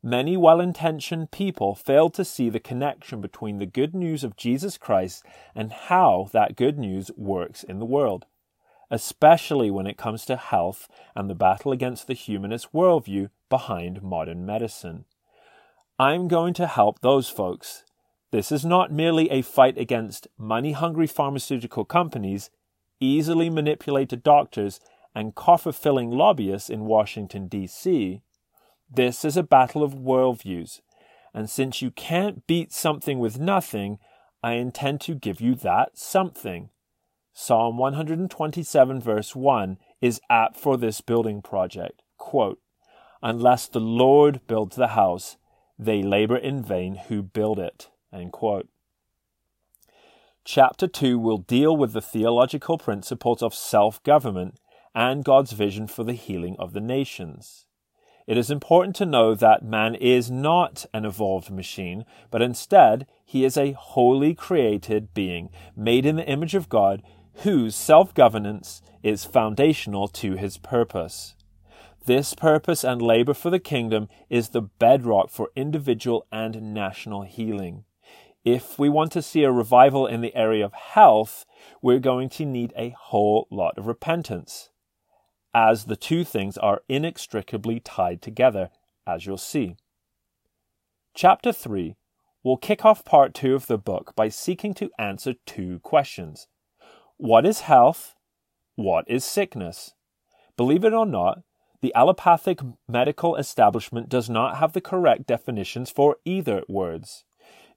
Many 0.01 0.38
well 0.38 0.62
intentioned 0.62 1.32
people 1.32 1.75
fail 1.75 2.10
to 2.12 2.23
see 2.23 2.49
the 2.49 2.62
connection 2.62 3.19
between 3.19 3.58
the 3.58 3.65
good 3.65 3.93
news 3.93 4.23
of 4.23 4.38
Jesus 4.38 4.77
Christ 4.77 5.21
and 5.53 5.73
how 5.73 6.30
that 6.32 6.56
good 6.56 6.80
news 6.80 7.12
works 7.17 7.62
in 7.63 7.80
the 7.80 7.86
world 7.86 8.25
especially 8.89 9.69
when 9.69 9.88
it 9.88 9.97
comes 9.97 10.26
to 10.26 10.36
health 10.36 10.88
and 11.15 11.30
the 11.30 11.36
battle 11.36 11.71
against 11.71 12.08
the 12.08 12.13
humanist 12.13 12.71
worldview 12.73 13.30
behind 13.50 14.02
modern 14.02 14.45
medicine. 14.45 15.06
I'm 16.00 16.28
going 16.28 16.54
to 16.56 16.67
help 16.67 17.00
those 17.00 17.30
folks. 17.30 17.84
This 18.32 18.52
is 18.52 18.65
not 18.65 18.91
merely 18.91 19.30
a 19.32 19.41
fight 19.41 19.78
against 19.78 20.28
money 20.38 20.73
hungry 20.73 21.08
pharmaceutical 21.08 21.86
companies, 21.86 22.50
easily 23.00 23.50
manipulated 23.50 24.23
doctors, 24.23 24.80
and 25.15 25.34
coffer 25.34 25.71
filling 25.71 26.12
lobbyists 26.12 26.69
in 26.69 26.86
Washington, 26.86 27.47
D.C. 27.47 28.21
This 28.89 29.26
is 29.26 29.36
a 29.36 29.43
battle 29.43 29.84
of 29.84 29.95
worldviews, 29.95 30.82
and 31.34 31.50
since 31.50 31.82
you 31.82 31.89
can't 31.91 32.45
beat 32.47 32.71
something 32.71 33.17
with 33.19 33.39
nothing, 33.39 33.97
I 34.43 34.54
intend 34.54 35.02
to 35.02 35.15
give 35.15 35.41
you 35.41 35.56
that 35.56 35.97
something. 35.97 36.69
Psalm 37.39 37.78
127, 37.78 39.00
verse 39.00 39.36
1, 39.36 39.78
is 40.02 40.19
apt 40.28 40.58
for 40.58 40.76
this 40.76 41.02
building 41.02 41.43
project. 41.43 42.02
Quote, 42.17 42.60
Unless 43.21 43.67
the 43.67 43.80
Lord 43.80 44.41
builds 44.47 44.76
the 44.76 44.88
house, 44.88 45.38
they 45.78 46.02
labor 46.02 46.36
in 46.36 46.63
vain 46.63 46.95
who 46.95 47.21
build 47.21 47.60
it. 47.60 47.89
End 48.12 48.32
quote. 48.32 48.67
Chapter 50.45 50.88
2 50.88 51.19
will 51.19 51.38
deal 51.38 51.78
with 51.78 51.93
the 51.93 52.02
theological 52.02 52.80
principles 52.80 53.43
of 53.43 53.54
self 53.54 54.02
government 54.02 54.60
and 54.95 55.23
God's 55.23 55.52
vision 55.52 55.86
for 55.86 56.04
the 56.04 56.13
healing 56.13 56.56
of 56.58 56.73
the 56.73 56.82
nations. 56.82 57.67
It 58.28 58.38
is 58.38 58.52
important 58.52 58.93
to 58.97 59.06
know 59.06 59.34
that 59.36 59.63
man 59.63 59.95
is 59.95 60.30
not 60.30 60.86
an 60.93 61.06
evolved 61.06 61.50
machine, 61.50 62.04
but 62.30 62.41
instead 62.41 63.08
he 63.23 63.45
is 63.45 63.56
a 63.56 63.71
wholly 63.71 64.34
created 64.34 65.13
being, 65.13 65.50
made 65.78 66.06
in 66.06 66.17
the 66.17 66.28
image 66.28 66.54
of 66.54 66.67
God, 66.67 67.02
whose 67.43 67.76
self 67.76 68.13
governance 68.13 68.82
is 69.04 69.26
foundational 69.26 70.08
to 70.08 70.36
his 70.36 70.58
purpose. 70.58 71.36
This 72.06 72.34
purpose 72.34 72.84
and 72.84 73.02
labor 73.02 73.34
for 73.34 73.50
the 73.50 73.60
kingdom 73.60 74.08
is 74.30 74.50
the 74.50 74.62
bedrock 74.62 75.30
for 75.30 75.52
individual 75.56 76.26
and 76.32 76.73
national 76.73 77.23
healing. 77.23 77.84
If 78.45 78.80
we 78.80 78.88
want 78.88 79.12
to 79.12 79.21
see 79.21 79.43
a 79.43 79.52
revival 79.52 80.08
in 80.08 80.21
the 80.21 80.34
area 80.36 80.63
of 80.63 80.73
health, 80.73 81.45
we're 81.82 82.00
going 82.00 82.30
to 82.30 82.45
need 82.45 82.73
a 82.78 82.95
whole 82.97 83.47
lot 83.52 83.78
of 83.78 83.88
repentance, 83.88 84.69
as 85.54 85.86
the 85.86 85.97
two 85.97 86.23
things 86.23 86.58
are 86.58 86.82
inextricably 86.88 87.82
tied 87.82 88.21
together, 88.21 88.69
as 89.06 89.26
you'll 89.26 89.38
see. 89.38 89.76
Chapter 91.13 91.52
3 91.52 91.97
will 92.41 92.58
kick 92.58 92.86
off 92.86 93.04
part 93.04 93.34
2 93.34 93.54
of 93.54 93.67
the 93.67 93.78
book 93.78 94.13
by 94.15 94.30
seeking 94.30 94.73
to 94.76 94.91
answer 94.97 95.34
two 95.45 95.80
questions 95.80 96.47
What 97.19 97.47
is 97.47 97.62
health? 97.62 98.13
What 98.75 99.06
is 99.08 99.25
sickness? 99.25 99.95
Believe 100.56 100.86
it 100.86 100.93
or 100.93 101.06
not, 101.06 101.41
the 101.82 101.91
allopathic 101.95 102.60
medical 102.88 103.36
establishment 103.36 104.08
does 104.08 104.30
not 104.30 104.58
have 104.58 104.73
the 104.73 104.82
correct 104.82 105.25
definitions 105.25 105.89
for 105.89 106.17
either 106.25 106.62
words. 106.69 107.25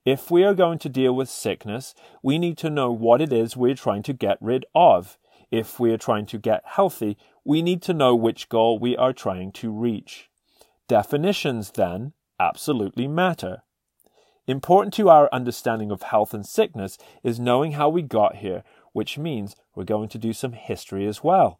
If 0.05 0.29
we 0.29 0.43
are 0.43 0.53
going 0.53 0.77
to 0.79 0.89
deal 0.89 1.15
with 1.15 1.27
sickness, 1.27 1.95
we 2.21 2.37
need 2.37 2.55
to 2.59 2.69
know 2.69 2.91
what 2.91 3.19
it 3.19 3.33
is 3.33 3.57
we're 3.57 3.73
trying 3.73 4.03
to 4.03 4.13
get 4.13 4.37
rid 4.41 4.63
of. 4.75 5.17
If 5.49 5.79
we 5.79 5.91
are 5.91 5.97
trying 5.97 6.27
to 6.27 6.37
get 6.37 6.61
healthy, 6.63 7.17
we 7.43 7.63
need 7.63 7.81
to 7.83 7.95
know 7.95 8.15
which 8.15 8.47
goal 8.47 8.77
we 8.77 8.95
are 8.95 9.11
trying 9.11 9.51
to 9.53 9.71
reach. 9.71 10.29
Definitions, 10.87 11.71
then, 11.71 12.13
absolutely 12.39 13.07
matter. 13.07 13.63
Important 14.47 14.93
to 14.95 15.09
our 15.09 15.29
understanding 15.31 15.91
of 15.91 16.01
health 16.01 16.33
and 16.33 16.45
sickness 16.45 16.97
is 17.23 17.39
knowing 17.39 17.73
how 17.73 17.89
we 17.89 18.01
got 18.01 18.37
here, 18.37 18.63
which 18.93 19.17
means 19.17 19.55
we're 19.75 19.83
going 19.83 20.09
to 20.09 20.17
do 20.17 20.33
some 20.33 20.53
history 20.53 21.05
as 21.07 21.23
well. 21.23 21.59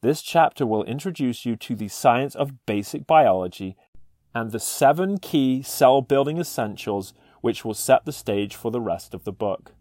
This 0.00 0.22
chapter 0.22 0.66
will 0.66 0.84
introduce 0.84 1.46
you 1.46 1.56
to 1.56 1.76
the 1.76 1.88
science 1.88 2.34
of 2.34 2.66
basic 2.66 3.06
biology 3.06 3.76
and 4.34 4.50
the 4.50 4.60
seven 4.60 5.18
key 5.18 5.62
cell 5.62 6.00
building 6.00 6.38
essentials 6.38 7.14
which 7.40 7.64
will 7.64 7.74
set 7.74 8.04
the 8.04 8.12
stage 8.12 8.54
for 8.54 8.70
the 8.70 8.80
rest 8.80 9.14
of 9.14 9.24
the 9.24 9.32
book. 9.32 9.74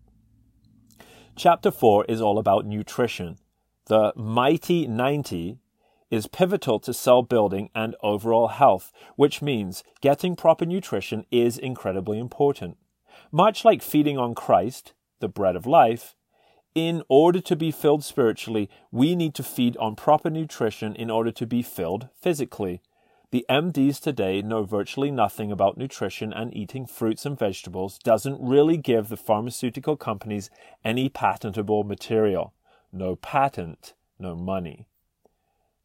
Chapter 1.35 1.71
4 1.71 2.05
is 2.05 2.21
all 2.21 2.37
about 2.37 2.65
nutrition. 2.65 3.37
The 3.87 4.13
mighty 4.15 4.85
90 4.85 5.57
is 6.11 6.27
pivotal 6.27 6.79
to 6.81 6.93
cell 6.93 7.23
building 7.23 7.69
and 7.73 7.95
overall 8.03 8.49
health, 8.49 8.91
which 9.15 9.41
means 9.41 9.83
getting 10.01 10.35
proper 10.35 10.65
nutrition 10.65 11.25
is 11.31 11.57
incredibly 11.57 12.19
important. 12.19 12.77
Much 13.31 13.63
like 13.63 13.81
feeding 13.81 14.17
on 14.17 14.35
Christ, 14.35 14.93
the 15.19 15.29
bread 15.29 15.55
of 15.55 15.65
life, 15.65 16.15
in 16.73 17.03
order 17.09 17.41
to 17.41 17.55
be 17.55 17.71
filled 17.71 18.03
spiritually, 18.03 18.69
we 18.91 19.15
need 19.15 19.35
to 19.35 19.43
feed 19.43 19.75
on 19.77 19.95
proper 19.95 20.29
nutrition 20.29 20.95
in 20.95 21.09
order 21.09 21.31
to 21.31 21.45
be 21.45 21.61
filled 21.61 22.07
physically. 22.19 22.81
The 23.31 23.45
MDs 23.49 24.01
today 24.01 24.41
know 24.41 24.63
virtually 24.63 25.11
nothing 25.11 25.51
about 25.51 25.77
nutrition, 25.77 26.33
and 26.33 26.55
eating 26.55 26.85
fruits 26.85 27.25
and 27.25 27.37
vegetables 27.37 27.97
doesn't 27.97 28.41
really 28.41 28.77
give 28.77 29.07
the 29.07 29.17
pharmaceutical 29.17 29.95
companies 29.95 30.49
any 30.83 31.07
patentable 31.07 31.83
material. 31.83 32.53
No 32.91 33.15
patent, 33.15 33.93
no 34.19 34.35
money. 34.35 34.87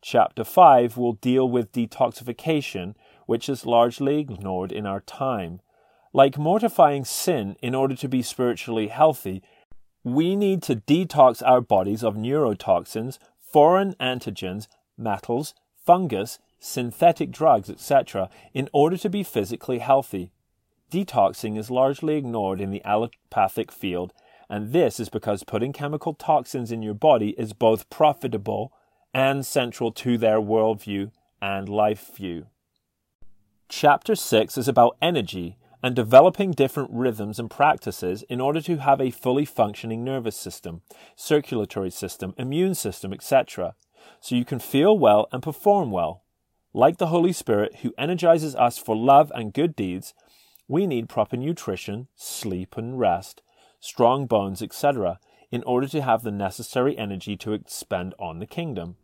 Chapter 0.03 0.44
5 0.44 0.96
will 0.96 1.14
deal 1.14 1.49
with 1.49 1.72
detoxification, 1.72 2.94
which 3.27 3.49
is 3.49 3.66
largely 3.66 4.18
ignored 4.18 4.72
in 4.72 4.87
our 4.87 5.01
time. 5.01 5.61
Like 6.12 6.38
mortifying 6.38 7.05
sin 7.05 7.57
in 7.61 7.75
order 7.75 7.94
to 7.96 8.09
be 8.09 8.22
spiritually 8.22 8.88
healthy, 8.88 9.42
we 10.07 10.37
need 10.37 10.62
to 10.62 10.77
detox 10.77 11.42
our 11.45 11.61
bodies 11.61 12.05
of 12.05 12.14
neurotoxins, 12.14 13.19
foreign 13.40 13.92
antigens, 13.95 14.69
metals, 14.97 15.53
fungus, 15.85 16.38
synthetic 16.61 17.33
drugs, 17.33 17.69
etc., 17.69 18.31
in 18.55 18.69
order 18.73 18.97
to 18.97 19.11
be 19.11 19.25
physically 19.25 19.81
healthy. 19.81 20.31
Detoxing 20.92 21.59
is 21.59 21.73
largely 21.73 22.16
ignored 22.16 22.61
in 22.61 22.71
the 22.71 22.85
allopathic 22.85 23.73
field, 23.73 24.12
and 24.49 24.73
this 24.73 25.01
is 25.01 25.09
because 25.09 25.42
putting 25.42 25.73
chemical 25.73 26.14
toxins 26.14 26.71
in 26.71 26.85
your 26.85 26.95
body 26.95 27.31
is 27.31 27.53
both 27.53 27.90
profitable 27.90 28.73
and 29.12 29.45
central 29.45 29.90
to 29.90 30.16
their 30.16 30.38
worldview 30.38 31.11
and 31.42 31.69
life 31.69 32.14
view. 32.14 32.47
Chapter 33.69 34.14
6 34.14 34.57
is 34.57 34.69
about 34.69 34.97
energy 35.03 35.57
and 35.83 35.95
developing 35.95 36.53
different 36.53 36.91
rhythms 36.93 37.39
and 37.39 37.51
practices 37.51 38.23
in 38.29 38.41
order 38.41 38.61
to 38.61 38.79
have 38.79 39.01
a 39.01 39.11
fully 39.11 39.45
functioning 39.45 40.03
nervous 40.05 40.37
system, 40.37 40.83
circulatory 41.15 41.91
system, 41.91 42.35
immune 42.37 42.75
system, 42.75 43.12
etc., 43.12 43.75
so 44.21 44.35
you 44.35 44.45
can 44.45 44.59
feel 44.59 44.97
well 44.97 45.29
and 45.33 45.43
perform 45.43 45.91
well. 45.91 46.23
Like 46.73 46.99
the 46.99 47.09
Holy 47.09 47.33
Spirit, 47.33 47.77
who 47.83 47.95
energizes 47.99 48.55
us 48.55 48.79
for 48.79 48.97
love 48.97 49.33
and 49.35 49.53
good 49.53 49.75
deeds, 49.75 50.15
we 50.69 50.87
need 50.87 51.09
proper 51.09 51.37
nutrition, 51.37 52.09
sleep 52.17 52.77
and 52.77 52.99
rest, 52.99 53.43
strong 53.81 54.27
bones, 54.27 54.62
etc., 54.62 55.19
in 55.51 55.62
order 55.62 55.87
to 55.89 56.03
have 56.03 56.23
the 56.23 56.33
necessary 56.33 56.99
energy 56.99 57.37
to 57.37 57.53
expend 57.53 58.15
on 58.19 58.41
the 58.41 58.47
kingdom. 58.47 58.97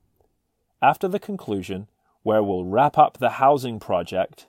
After 0.81 1.07
the 1.07 1.21
conclusion, 1.21 1.89
where 2.23 2.43
we'll 2.43 2.65
wrap 2.65 2.99
up 2.99 3.19
the 3.19 3.31
housing 3.31 3.79
project, 3.79 4.47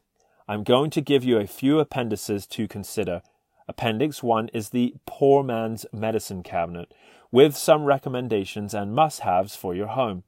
I'm 0.47 0.63
going 0.63 0.89
to 0.91 1.01
give 1.01 1.23
you 1.23 1.37
a 1.37 1.47
few 1.47 1.79
appendices 1.79 2.45
to 2.47 2.67
consider. 2.67 3.21
Appendix 3.67 4.21
1 4.21 4.49
is 4.49 4.69
the 4.69 4.95
poor 5.05 5.41
man's 5.41 5.85
medicine 5.93 6.43
cabinet, 6.43 6.93
with 7.31 7.55
some 7.55 7.85
recommendations 7.85 8.73
and 8.73 8.93
must 8.93 9.21
haves 9.21 9.55
for 9.55 9.73
your 9.73 9.87
home. 9.87 10.23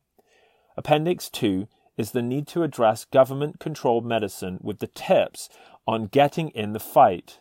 Appendix 0.77 1.29
2 1.29 1.67
is 1.97 2.11
the 2.11 2.21
need 2.21 2.47
to 2.47 2.63
address 2.63 3.05
government 3.05 3.59
controlled 3.59 4.05
medicine 4.05 4.57
with 4.61 4.79
the 4.79 4.87
tips 4.87 5.49
on 5.85 6.07
getting 6.07 6.49
in 6.49 6.73
the 6.73 6.79
fight. 6.79 7.39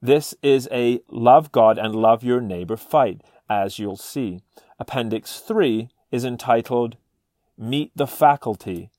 This 0.00 0.34
is 0.42 0.68
a 0.70 1.00
love 1.08 1.50
God 1.52 1.78
and 1.78 1.94
love 1.94 2.22
your 2.22 2.40
neighbor 2.40 2.76
fight, 2.76 3.22
as 3.48 3.78
you'll 3.78 3.96
see. 3.96 4.40
Appendix 4.78 5.40
3 5.40 5.88
is 6.10 6.24
entitled 6.24 6.96
Meet 7.58 7.92
the 7.96 8.06
Faculty, 8.06 8.90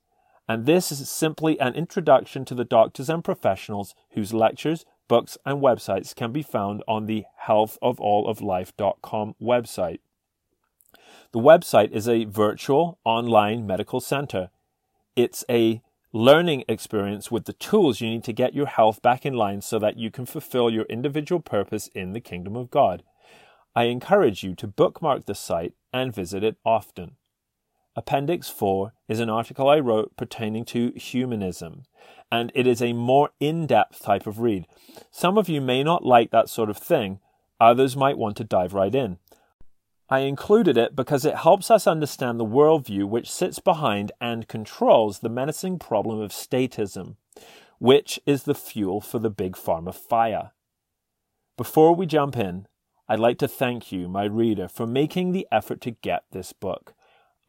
and 0.48 0.66
this 0.66 0.92
is 0.92 1.10
simply 1.10 1.60
an 1.60 1.76
introduction 1.76 2.46
to 2.46 2.56
the 2.56 2.64
doctors 2.64 3.10
and 3.10 3.24
professionals 3.24 3.94
whose 4.12 4.34
lectures, 4.34 4.86
books, 5.08 5.38
and 5.46 5.62
websites 5.62 6.16
can 6.16 6.32
be 6.32 6.42
found 6.42 6.84
on 6.88 7.06
the 7.06 7.26
healthforalloflife.com 7.48 9.36
website. 9.42 10.00
The 11.34 11.40
website 11.40 11.92
is 11.92 12.08
a 12.08 12.24
virtual 12.24 13.00
online 13.04 13.68
medical 13.68 14.00
center. 14.00 14.50
It's 15.16 15.44
a 15.50 15.82
learning 16.14 16.64
experience 16.70 17.30
with 17.30 17.46
the 17.46 17.54
tools 17.54 18.00
you 18.00 18.10
need 18.10 18.24
to 18.24 18.34
get 18.34 18.56
your 18.56 18.68
health 18.68 19.02
back 19.02 19.26
in 19.26 19.34
line 19.34 19.62
so 19.62 19.78
that 19.80 19.98
you 19.98 20.10
can 20.10 20.26
fulfill 20.26 20.70
your 20.70 20.86
individual 20.86 21.42
purpose 21.42 21.90
in 21.94 22.14
the 22.14 22.22
kingdom 22.22 22.56
of 22.56 22.72
God. 22.72 23.04
I 23.76 23.84
encourage 23.84 24.44
you 24.44 24.56
to 24.56 24.68
bookmark 24.68 25.26
the 25.26 25.36
site 25.36 25.74
and 25.92 26.16
visit 26.16 26.44
it 26.44 26.56
often. 26.66 27.18
Appendix 27.98 28.48
4 28.48 28.94
is 29.08 29.20
an 29.20 29.32
article 29.32 29.68
I 29.68 29.80
wrote 29.80 30.16
pertaining 30.16 30.66
to 30.66 30.92
humanism, 30.96 31.82
and 32.32 32.52
it 32.54 32.68
is 32.68 32.80
a 32.80 32.94
more 32.94 33.32
in 33.40 33.66
depth 33.66 34.04
type 34.04 34.28
of 34.28 34.40
read. 34.40 34.68
Some 35.10 35.36
of 35.36 35.50
you 35.50 35.62
may 35.62 35.84
not 35.84 36.06
like 36.06 36.30
that 36.30 36.48
sort 36.48 36.70
of 36.70 36.78
thing, 36.78 37.20
others 37.60 37.98
might 37.98 38.20
want 38.20 38.38
to 38.38 38.44
dive 38.44 38.76
right 38.76 38.94
in. 38.94 39.18
I 40.12 40.20
included 40.20 40.78
it 40.78 40.96
because 40.96 41.26
it 41.26 41.38
helps 41.38 41.72
us 41.72 41.88
understand 41.88 42.40
the 42.40 42.46
worldview 42.46 43.06
which 43.06 43.32
sits 43.32 43.58
behind 43.58 44.12
and 44.22 44.48
controls 44.48 45.20
the 45.20 45.28
menacing 45.28 45.80
problem 45.80 46.22
of 46.22 46.30
statism, 46.30 47.16
which 47.80 48.20
is 48.28 48.44
the 48.44 48.54
fuel 48.54 49.02
for 49.02 49.18
the 49.18 49.32
big 49.32 49.54
pharma 49.54 49.94
fire. 49.94 50.52
Before 51.58 51.96
we 51.96 52.06
jump 52.06 52.38
in, 52.38 52.68
I'd 53.10 53.20
like 53.20 53.40
to 53.40 53.48
thank 53.48 53.92
you, 53.92 54.08
my 54.08 54.26
reader, 54.26 54.68
for 54.68 54.86
making 54.86 55.32
the 55.32 55.48
effort 55.52 55.82
to 55.82 55.92
get 55.92 56.26
this 56.32 56.54
book. 56.54 56.94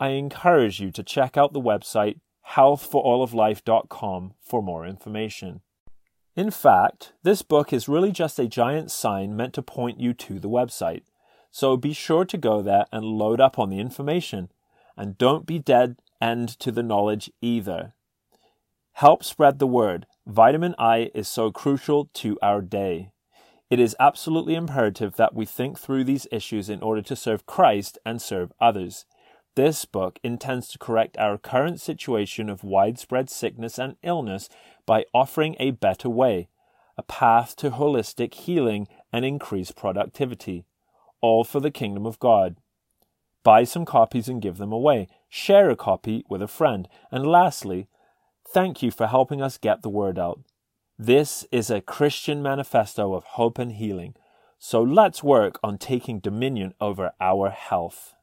I 0.00 0.10
encourage 0.10 0.80
you 0.80 0.90
to 0.92 1.02
check 1.02 1.36
out 1.36 1.52
the 1.52 1.60
website 1.60 2.20
healthforalloflife.com 2.52 4.34
for 4.40 4.62
more 4.62 4.86
information. 4.86 5.60
In 6.34 6.50
fact, 6.50 7.12
this 7.22 7.42
book 7.42 7.72
is 7.72 7.88
really 7.88 8.12
just 8.12 8.38
a 8.38 8.46
giant 8.46 8.90
sign 8.90 9.36
meant 9.36 9.54
to 9.54 9.62
point 9.62 10.00
you 10.00 10.14
to 10.14 10.38
the 10.38 10.48
website. 10.48 11.02
So 11.50 11.76
be 11.76 11.92
sure 11.92 12.24
to 12.24 12.38
go 12.38 12.62
there 12.62 12.86
and 12.92 13.04
load 13.04 13.40
up 13.40 13.58
on 13.58 13.70
the 13.70 13.80
information. 13.80 14.50
And 14.96 15.18
don't 15.18 15.46
be 15.46 15.58
dead 15.58 15.96
end 16.20 16.48
to 16.60 16.70
the 16.70 16.82
knowledge 16.82 17.30
either. 17.40 17.94
Help 18.92 19.24
spread 19.24 19.58
the 19.58 19.66
word. 19.66 20.06
Vitamin 20.26 20.74
I 20.78 21.10
is 21.14 21.28
so 21.28 21.50
crucial 21.50 22.08
to 22.14 22.38
our 22.42 22.60
day. 22.60 23.10
It 23.70 23.78
is 23.78 23.96
absolutely 24.00 24.54
imperative 24.54 25.16
that 25.16 25.34
we 25.34 25.44
think 25.44 25.78
through 25.78 26.04
these 26.04 26.26
issues 26.32 26.68
in 26.68 26.82
order 26.82 27.02
to 27.02 27.16
serve 27.16 27.46
Christ 27.46 27.98
and 28.04 28.20
serve 28.22 28.52
others. 28.60 29.04
This 29.58 29.84
book 29.86 30.20
intends 30.22 30.68
to 30.68 30.78
correct 30.78 31.18
our 31.18 31.36
current 31.36 31.80
situation 31.80 32.48
of 32.48 32.62
widespread 32.62 33.28
sickness 33.28 33.76
and 33.76 33.96
illness 34.04 34.48
by 34.86 35.04
offering 35.12 35.56
a 35.58 35.72
better 35.72 36.08
way, 36.08 36.46
a 36.96 37.02
path 37.02 37.56
to 37.56 37.72
holistic 37.72 38.34
healing 38.34 38.86
and 39.12 39.24
increased 39.24 39.74
productivity 39.74 40.64
all 41.20 41.42
for 41.42 41.58
the 41.58 41.72
kingdom 41.72 42.06
of 42.06 42.20
God. 42.20 42.58
Buy 43.42 43.64
some 43.64 43.84
copies 43.84 44.28
and 44.28 44.40
give 44.40 44.58
them 44.58 44.70
away. 44.70 45.08
Share 45.28 45.70
a 45.70 45.74
copy 45.74 46.24
with 46.28 46.40
a 46.40 46.46
friend. 46.46 46.86
And 47.10 47.26
lastly, 47.26 47.88
thank 48.46 48.80
you 48.80 48.92
for 48.92 49.08
helping 49.08 49.42
us 49.42 49.58
get 49.58 49.82
the 49.82 49.88
word 49.88 50.20
out. 50.20 50.38
This 50.96 51.44
is 51.50 51.68
a 51.68 51.80
Christian 51.80 52.44
manifesto 52.44 53.12
of 53.12 53.24
hope 53.24 53.58
and 53.58 53.72
healing, 53.72 54.14
so 54.60 54.80
let's 54.80 55.24
work 55.24 55.58
on 55.64 55.78
taking 55.78 56.20
dominion 56.20 56.74
over 56.80 57.10
our 57.20 57.50
health. 57.50 58.14